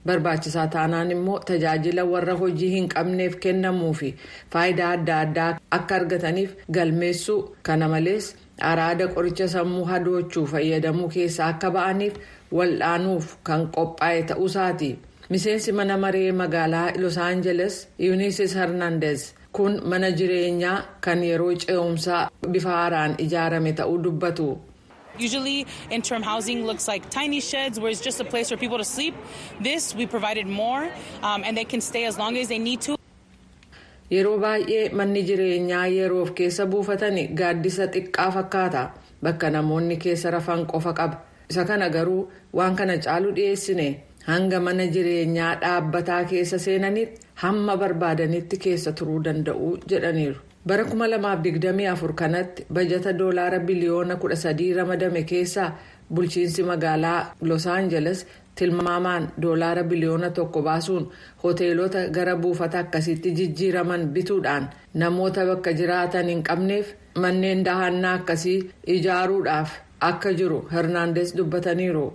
Barbaachisaa 0.05 0.67
taanaan 0.67 1.11
immoo 1.11 1.39
tajaajila 1.47 2.03
warra 2.11 2.33
hojii 2.37 2.69
hin 2.75 2.87
qabneef 2.93 3.35
kennamuu 3.43 3.93
fi 3.93 4.07
faayidaa 4.53 4.91
adda 4.97 5.19
addaa 5.25 5.49
akka 5.77 5.95
argataniif 5.95 6.55
galmeessuu 6.77 7.41
kana 7.63 7.87
malees 7.91 8.29
araada 8.69 9.07
qoricha 9.15 9.47
sammuu 9.53 9.83
hadoochuu 9.91 10.45
fayyadamuu 10.53 11.09
keessaa 11.15 11.47
akka 11.53 11.71
ba'aniif 11.75 12.17
waldhaanuuf 12.57 13.35
kan 13.49 13.67
qophaa'e 13.77 14.23
ta'uusaati. 14.31 14.91
Miseensi 15.29 15.71
mana 15.71 15.97
maree 15.97 16.31
magaalaa 16.31 16.87
Los 17.01 17.17
Angeles 17.17 17.87
Yuunisis 17.99 18.55
Hernandez 18.55 19.33
kun 19.51 19.79
mana 19.93 20.11
jireenyaa 20.11 20.75
kan 21.01 21.23
yeroo 21.23 21.53
ce'umsaa 21.65 22.29
bifa 22.51 22.69
haaraan 22.69 23.15
ijaarame 23.27 23.73
ta'uu 23.73 24.03
dubbatu. 24.03 24.49
Usually, 25.19 25.65
interim 25.89 26.23
housing 26.23 26.65
looks 26.65 26.87
like 26.87 27.09
tiny 27.09 27.41
sheds 27.41 27.79
where 27.79 27.91
it's 27.91 28.01
just 28.01 28.21
a 28.21 28.23
place 28.23 28.49
for 28.49 28.57
people 28.57 28.77
to 28.77 28.85
sleep. 28.85 29.13
This, 29.59 29.93
we 29.93 30.05
provided 30.07 30.47
more, 30.47 30.83
um, 31.21 31.43
and 31.43 31.57
they 31.57 31.65
can 31.65 31.81
stay 31.81 32.05
as 32.05 32.17
long 32.17 32.37
as 32.37 32.47
they 32.47 32.59
need 32.59 32.81
to. 32.87 33.00
Yeroo 34.11 34.37
baay'ee 34.43 34.89
manni 34.99 35.23
jireenyaa 35.29 35.85
yeroof 35.97 36.31
keessa 36.39 36.65
buufatani 36.71 37.27
gaaddisa 37.41 37.87
xiqqaa 37.95 38.29
fakkaata. 38.37 38.83
Bakka 39.23 39.49
namoonni 39.55 39.97
keessa 39.97 40.31
rafan 40.35 40.65
qofa 40.71 40.93
qaba. 40.99 41.17
Isa 41.49 41.63
kana 41.65 41.89
garuu 41.89 42.27
waan 42.53 42.75
kana 42.75 42.97
caalu 43.05 43.31
dhiyeessine 43.37 43.87
hanga 44.27 44.59
mana 44.59 44.85
jireenyaa 44.95 45.55
dhaabbataa 45.61 46.23
keessa 46.31 46.59
seenanitti 46.65 47.21
hamma 47.43 47.77
barbaadanitti 47.77 48.57
keessa 48.65 48.91
turuu 48.91 49.19
danda'u 49.23 49.77
jedhaniiru. 49.89 50.39
bara 50.69 50.83
2024 50.87 52.13
kanatti 52.19 52.65
bajata 52.77 53.13
doolaara 53.19 53.59
biliyoona 53.67 54.15
13 54.23 54.75
ramadame 54.79 55.23
keessaa 55.31 55.69
bulchiinsi 56.13 56.63
magaalaa 56.67 57.33
los 57.51 57.65
aangeles 57.75 58.19
tilmaamaan 58.55 59.27
doolaara 59.41 59.83
biliyoona 59.83 60.29
tokko 60.39 60.61
baasuun 60.61 61.11
hoteelota 61.43 62.07
gara 62.17 62.35
buufata 62.35 62.79
akkasitti 62.79 63.31
jijjiiraman 63.39 64.07
bituudhaan 64.17 64.69
namoota 65.03 65.45
bakka 65.45 65.73
jiraatan 65.79 66.27
hin 66.33 66.43
qabneef 66.49 66.93
manneen 67.25 67.65
dahannaa 67.65 68.13
akkasii 68.19 68.59
ijaaruudhaaf 68.97 69.69
akka 70.11 70.33
jiru 70.33 70.59
hernaandes 70.73 71.33
dubbataniiru. 71.37 72.05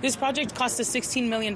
This 0.00 0.16
project 0.16 0.56
cost 0.58 0.80
us 0.80 0.94
$16 0.94 1.28
million, 1.28 1.54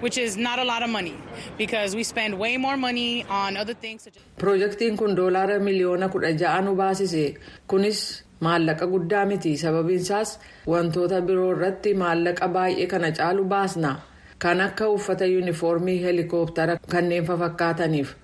which 0.00 0.18
is 0.18 0.36
not 0.36 0.58
a 0.58 0.64
lot 0.64 0.82
of 0.82 0.90
money 0.90 1.14
because 1.58 1.96
we 1.96 2.02
spend 2.04 2.34
way 2.38 2.56
more 2.56 2.76
money 2.76 3.24
on 3.28 3.56
other 3.56 3.74
things. 3.74 4.08
Pirojektiin 4.38 4.96
kun 4.96 5.16
doolaara 5.16 5.58
miliyoona 5.58 6.08
kudha 6.08 6.30
ja'a 6.42 6.60
nu 6.62 6.74
baasise. 6.76 7.34
Kunis 7.66 8.24
maallaqa 8.40 8.86
guddaa 8.92 9.24
miti 9.26 9.56
sababiinsaas 9.62 10.38
wantoota 10.66 11.20
biroo 11.20 11.50
irratti 11.56 11.94
maallaqa 12.02 12.48
baay'ee 12.48 12.86
kana 12.86 13.10
caalu 13.18 13.44
baasna. 13.44 13.96
Kan 14.38 14.60
akka 14.60 14.88
uffata 14.88 15.24
yuunifoormii 15.26 15.98
heelikooptara 16.02 16.76
kanneen 16.92 17.24
fakkaataniif. 17.26 18.14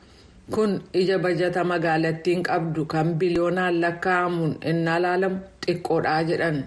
Kun 0.55 0.81
ija 0.94 1.18
bajata 1.18 1.64
magaalattiin 1.64 2.42
qabdu 2.42 2.85
kan 2.85 3.14
biliyoonaan 3.18 3.81
lakkaa'amuun 3.81 4.57
innaa 4.70 4.96
ilaalamu 4.98 5.37
xiqqoodhaa 5.66 6.22
jedhan. 6.31 6.64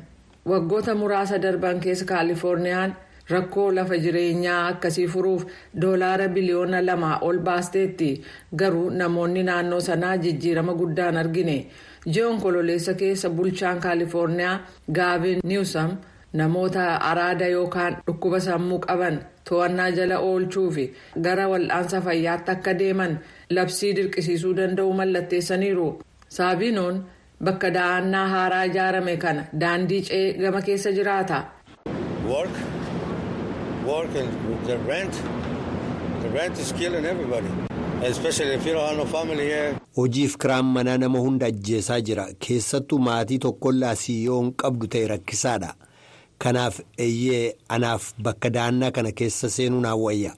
waggoota 0.49 0.93
muraasa 0.95 1.37
darban 1.41 1.79
keessa 1.79 2.05
kaalifoorniyaan 2.09 2.93
rakkoo 3.29 3.65
lafa 3.75 3.97
jireenyaa 4.03 4.61
akkasii 4.67 5.07
furuuf 5.13 5.43
doolaara 5.81 6.27
biliyoona 6.35 6.79
lamaa 6.85 7.17
ol 7.27 7.37
baasteetti 7.47 8.07
garuu 8.61 8.89
namoonni 9.01 9.43
naannoo 9.49 9.79
sanaa 9.87 10.15
jijjiirama 10.23 10.73
guddaan 10.79 11.17
argine 11.21 11.57
ji'oon 12.13 12.41
kololeessa 12.41 12.93
keessa 13.01 13.29
bulchaan 13.29 13.79
kaalifoorniyaa 13.85 14.55
gaavin 14.99 15.39
niwsam 15.51 15.91
namoota 16.33 16.87
araada 17.11 17.47
yookaan 17.57 17.97
dhukkuba 18.07 18.39
sammuu 18.47 18.79
qaban 18.87 19.19
to'annaa 19.49 19.91
jala 19.99 20.19
oolchuu 20.31 20.71
fi 20.71 20.89
gara 21.27 21.47
wal'aansa 21.51 22.01
fayyaatti 22.07 22.51
akka 22.57 22.73
deeman 22.81 23.19
labsii 23.49 23.93
dirqisiisuu 23.95 24.55
danda'u 24.57 24.93
mallatteessaniiru 24.99 25.87
saabinoon. 26.39 26.99
bakka 27.47 27.69
da'annaa 27.75 28.23
haaraa 28.31 28.63
ijaarame 28.69 29.13
kana 29.23 29.43
daandii 29.61 30.01
ce'ee 30.07 30.33
gama 30.41 30.61
keessa 30.67 30.91
jiraata. 30.97 31.37
Hojiif 39.97 40.37
kiraan 40.41 40.65
manaa 40.75 40.97
nama 40.97 41.19
hunda 41.19 41.45
ajjeesaa 41.45 41.99
jira. 42.01 42.25
Keessattuu 42.47 42.99
maatii 42.99 43.39
tokkollaa 43.45 43.93
yoo 44.23 44.41
hin 44.41 44.53
qabdu 44.63 44.87
ta'e 44.87 45.07
rakkisaadha. 45.11 45.73
Kanaaf 46.37 46.79
eeyyee 46.97 47.55
anaaf 47.69 48.13
bakka 48.23 48.49
da'annaa 48.57 48.91
kana 48.91 49.11
keessa 49.11 49.49
seenuun 49.49 49.85
hawwayya. 49.85 50.31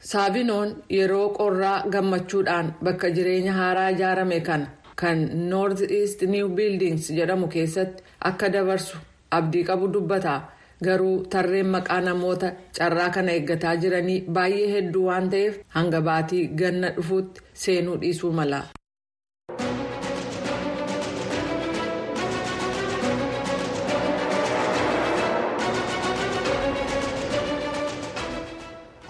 Saabinoon 0.00 0.74
yeroo 0.90 1.28
qorraa 1.38 1.82
gammachuudhaan 1.94 2.74
bakka 2.82 3.10
jireenya 3.10 3.52
haaraa 3.52 3.90
ijaarame 3.90 4.40
kana. 4.40 4.66
kan 5.00 5.18
north 5.48 5.80
east 5.90 6.22
new 6.22 6.46
buildings 6.58 7.08
jedhamu 7.16 7.48
keessatti 7.54 8.02
akka 8.28 8.48
dabarsu 8.52 8.96
abdii 9.38 9.64
qabu 9.70 9.88
dubbata 9.96 10.36
garuu 10.84 11.16
tarreen 11.34 11.70
maqaa 11.74 12.00
namoota 12.08 12.52
carraa 12.78 13.08
kana 13.18 13.32
eeggataa 13.38 13.76
jiranii 13.84 14.18
baay'ee 14.38 14.68
hedduu 14.74 15.04
waan 15.10 15.30
ta'eef 15.36 15.60
hanga 15.78 16.00
baatii 16.10 16.44
ganna 16.62 16.90
dhufuutti 16.98 17.40
seenuu 17.64 17.96
dhiisuu 18.04 18.32
mala. 18.40 18.62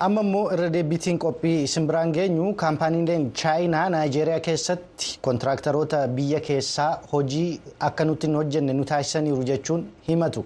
amma 0.07 0.21
immoo 0.27 0.45
irra 0.55 0.69
deebiitiin 0.75 1.19
qophii 1.25 1.63
isin 1.67 1.87
biraan 1.89 2.11
geenyu 2.17 2.47
kaampaaniileen 2.63 3.25
chaayinaa 3.43 3.85
naayijeeriyaa 3.95 4.41
keessatti 4.49 5.19
kontiraaktaroota 5.27 6.01
biyya 6.19 6.41
keessaa 6.49 6.91
hojii 7.13 7.49
akka 7.89 8.05
nutti 8.11 8.27
hin 8.29 8.37
hojjenne 8.41 8.73
nu 8.81 8.85
taasisaniiru 8.91 9.45
jechuun 9.51 9.87
himatu 10.09 10.45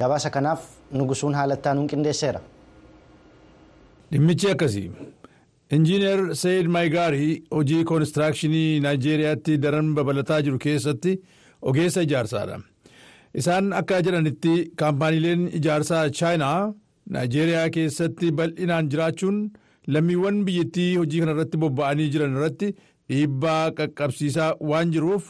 gabaasa 0.00 0.30
kanaaf 0.36 0.60
nugusuun 0.98 1.34
haalattaa 1.38 1.74
nuun 1.74 1.88
qindeesseera. 1.92 2.40
dhimmichi 4.12 4.48
akkasii 4.54 4.90
injiinar 5.76 6.20
sayid 6.42 6.66
maayigaarii 6.76 7.32
hojii 7.56 7.84
koonistiraakshanii 7.90 8.80
naayijeeriyaatti 8.86 9.58
daran 9.64 9.88
babalataa 9.98 10.40
jiru 10.46 10.58
keessatti 10.66 11.12
ogeessa 11.72 12.02
ijaarsaadha 12.08 12.56
isaan 13.42 13.72
akka 13.80 14.00
jedhanitti 14.06 14.54
kaampaaniileen 14.80 15.42
ijaarsaa 15.58 16.04
chaayinaa. 16.20 16.72
naayijeeriyaa 17.14 17.68
keessatti 17.76 18.32
bal'inaan 18.38 18.88
jiraachuun 18.92 19.38
lammiiwwan 19.94 20.36
biyyattii 20.46 20.90
hojii 21.00 21.20
kana 21.22 21.32
irratti 21.36 21.56
bobba'anii 21.62 22.08
jiran 22.14 22.34
irratti 22.38 22.68
dhiibbaa 23.10 23.62
qaqqabsiisaa 23.78 24.50
waan 24.70 24.92
jiruuf 24.94 25.24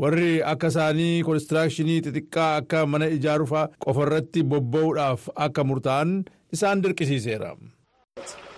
warri 0.00 0.42
akka 0.52 0.68
isaanii 0.72 1.22
koonistiraakshanii 1.28 2.00
xixiqqaa 2.06 2.50
akka 2.60 2.86
mana 2.86 3.06
ijaaruufaa 3.16 3.68
qofa 3.84 4.02
irratti 4.06 4.42
bobba'uudhaaf 4.52 5.28
akka 5.46 5.64
murtaa'an 5.70 6.24
isaan 6.52 6.82
dirqisiiseera. 6.82 7.56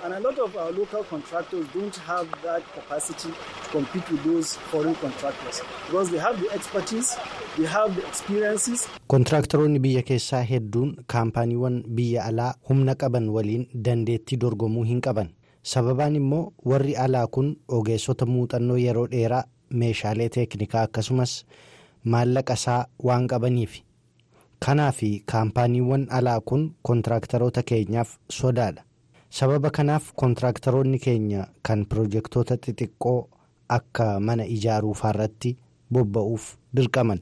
And 0.04 0.12
a 0.12 0.20
lot 0.20 0.38
of 0.38 0.54
our 0.62 0.70
local 0.78 1.02
contractors 1.10 1.66
don't 1.74 1.96
have 2.06 2.26
that 2.42 2.62
capacity 2.74 3.28
to 3.30 3.68
compete 3.72 4.04
with 4.12 4.22
those 4.24 4.48
foreign 4.72 4.94
contractors 5.04 5.62
because 5.86 6.10
they 6.10 6.18
have 6.18 6.36
the 6.42 6.50
expertise, 6.56 7.16
they 7.56 7.64
have 7.76 7.94
the 7.96 8.02
experiences. 8.08 8.88
Kontiraaktaroonni 9.06 9.78
biyya 9.78 10.02
keessaa 10.02 10.42
hedduun 10.50 10.90
kaampaaniiwwan 11.06 11.82
biyya 12.00 12.24
alaa 12.24 12.54
humna 12.68 12.94
qaban 12.94 13.28
waliin 13.38 13.66
dandeettii 13.88 14.36
dorgomuu 14.44 14.84
hin 14.90 15.00
qaban. 15.00 15.28
Sababaan 15.62 16.16
immoo 16.16 16.52
warri 16.64 16.96
alaa 16.96 17.26
kun 17.26 17.56
ogeessota 17.68 18.26
muuxannoo 18.26 18.76
yeroo 18.76 19.06
dheeraa 19.16 19.44
meeshaalee 19.70 20.28
teeknikaa 20.36 20.82
akkasumas 20.88 21.32
maallaqa 22.04 22.54
isaa 22.60 22.86
waan 23.08 23.26
qabaniif. 23.32 23.74
Kanaaf 24.64 24.98
kaampaaniiwwan 25.32 26.06
alaa 26.10 26.40
kun 26.40 26.62
kontiraaktaroota 26.82 27.62
keenyaaf 27.62 28.10
sodaadha. 28.40 28.82
sababa 29.36 29.70
kanaaf 29.76 30.04
kontiraaktaroonni 30.20 30.98
keenya 31.04 31.46
kan 31.66 31.80
pirojektoota 31.90 32.54
xixiqqoo 32.64 33.16
akka 33.76 34.04
mana 34.26 34.44
ijaaruufaa 34.56 35.10
irratti 35.14 35.50
bobba'uuf 35.92 36.44
dirqaman. 36.76 37.20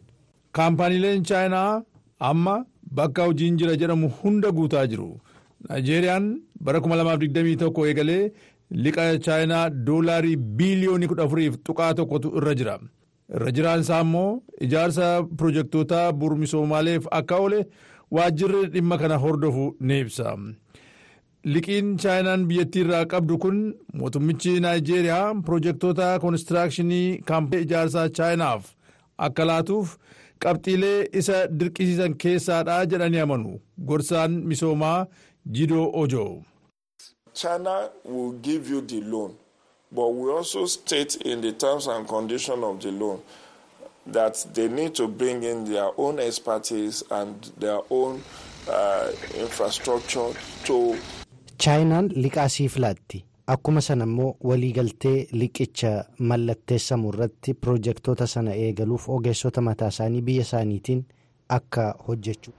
kaampaaniileen 0.56 1.22
chaayinaa 1.30 1.82
amma 2.30 2.54
bakka 2.98 3.22
hojiin 3.28 3.56
jira 3.62 3.76
jedhamu 3.82 4.08
hunda 4.18 4.50
guutaa 4.58 4.84
jiru 4.92 5.08
naayijeeriyaan 5.68 6.26
bara 6.68 6.78
2021 6.88 7.86
eegalee 7.88 8.32
liqa 8.84 9.04
chaayinaa 9.26 9.70
doolaarii 9.86 10.36
biiliyoonii 10.58 11.08
14 11.12 11.56
tuqaa 11.66 11.94
tokkotu 11.94 12.28
irra 12.38 12.54
jira 12.60 12.74
irra 13.36 13.50
jiraan 13.56 13.80
isaa 13.84 14.00
immoo 14.06 14.42
ijaarsa 14.66 15.06
pirojektoota 15.38 16.00
bu'uura 16.18 17.00
akka 17.18 17.36
oole 17.44 17.60
waajjirri 18.16 18.66
dhimma 18.74 18.98
kana 18.98 19.16
hordofu 19.24 19.64
ni 19.80 20.00
ibsa. 20.00 20.36
liqiin 21.52 21.96
chaayinaan 22.02 22.42
biyyattii 22.48 22.82
irraa 22.84 23.04
qabdu 23.12 23.38
kun 23.44 23.58
mootummichi 23.98 24.52
naayijeeriyaa 24.64 25.34
pirojektoota 25.46 26.18
koonistiraakshanii 26.22 27.18
kaampaanii 27.28 27.64
ijaarsaa 27.66 28.08
chaayinaaf 28.16 28.62
akka 29.26 29.44
laatuuf 29.50 29.96
qabxiilee 30.42 30.98
isa 31.20 31.38
dirqisiisan 31.58 32.14
keessaadha 32.22 32.76
jedhanii 32.92 33.20
amanu 33.24 33.52
gorsaan 33.88 34.32
misoomaa 34.48 34.98
jidoo 35.56 35.86
ojo. 36.02 36.24
China 37.34 37.90
will 38.04 38.32
give 38.42 38.70
you 38.70 38.80
the 38.80 39.00
loan 39.00 39.34
but 39.92 40.08
we 40.14 40.30
also 40.30 40.66
state 40.66 41.16
in 41.24 41.40
the 41.40 41.52
terms 41.52 41.86
and 41.86 42.06
conditions 42.08 42.64
of 42.64 42.80
the 42.80 42.90
loan 42.90 43.18
that 44.12 44.46
they 44.54 44.68
need 44.68 44.94
to 44.94 45.08
bring 45.08 45.42
in 45.42 45.64
their 45.64 45.90
own 45.96 46.18
expertise 46.18 47.04
and 47.10 47.34
their 47.58 47.80
own 47.90 48.20
uh, 48.68 49.08
infrastructure 49.40 50.28
to 50.66 50.96
chaayinaan 51.58 52.08
liqaa 52.24 52.48
siif 52.48 52.76
laatti 52.84 53.24
akkuma 53.46 53.80
sana 53.80 54.04
immoo 54.04 54.36
waliigaltee 54.48 55.28
liqicha 55.32 55.92
mallatteessamu 56.18 57.08
irratti 57.12 57.54
pirojektoota 57.54 58.26
sana 58.26 58.54
eegaluuf 58.54 59.08
ogeessota 59.08 59.60
mataa 59.60 59.88
isaanii 59.94 60.22
biyya 60.22 60.42
isaaniitiin 60.42 61.04
akka 61.48 61.94
hojjechuu. 62.08 62.54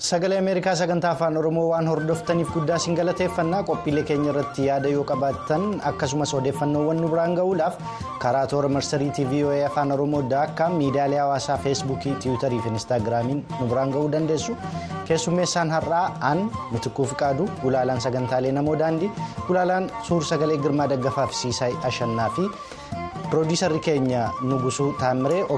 Sagalee 0.00 0.38
ameerikaa 0.40 0.74
sagantaa 0.80 1.10
afaan 1.14 1.36
oromoo 1.36 1.64
waan 1.70 1.88
hordoftaniif 1.90 2.50
guddaa 2.54 2.76
isin 2.80 2.94
galateeffannaa 2.98 3.62
qophiilee 3.70 4.04
keenya 4.10 4.30
irratti 4.32 4.66
yaada 4.66 4.88
yoo 4.94 5.02
qabaattan 5.10 5.64
akkasumas 5.90 6.32
odeeffannoowwan 6.38 7.00
nu 7.02 7.08
biraan 7.12 7.34
ga'uudhaaf 7.38 7.76
karaa 8.22 8.46
toora 8.52 8.68
marsarii 8.76 9.10
tv 9.18 9.42
afaan 9.66 9.92
oromoo 9.96 10.22
daakkaa 10.30 10.70
miidiyaalee 10.78 11.18
hawaasaa 11.24 11.58
feesbuukii 11.66 12.14
tiwutarii 12.24 12.60
fi 12.64 12.68
inistaagiraamiin 12.72 13.44
nu 13.60 13.66
biraan 13.72 13.90
ga'uu 13.96 14.08
dandeessu. 14.12 14.56
Keessummeessaan 15.04 15.70
har'aa 15.76 16.06
aan 16.30 16.50
mitikuu 16.72 17.04
fiqaadu 17.12 17.48
gulaalaan 17.62 18.00
sagantaalee 18.00 18.52
namoo 18.52 18.78
daandii 18.78 19.10
gulaalaan 19.46 19.90
suur 20.08 20.24
sagalee 20.24 20.56
girmaa 20.64 20.88
daggafaaf 20.94 21.32
siisaay 21.42 21.72
ashannaa 21.92 22.30
fi 22.36 22.48
piroodiisarri 23.30 23.78
keenya 23.78 24.28
nugusuu 24.42 24.92
taamiree 25.00 25.42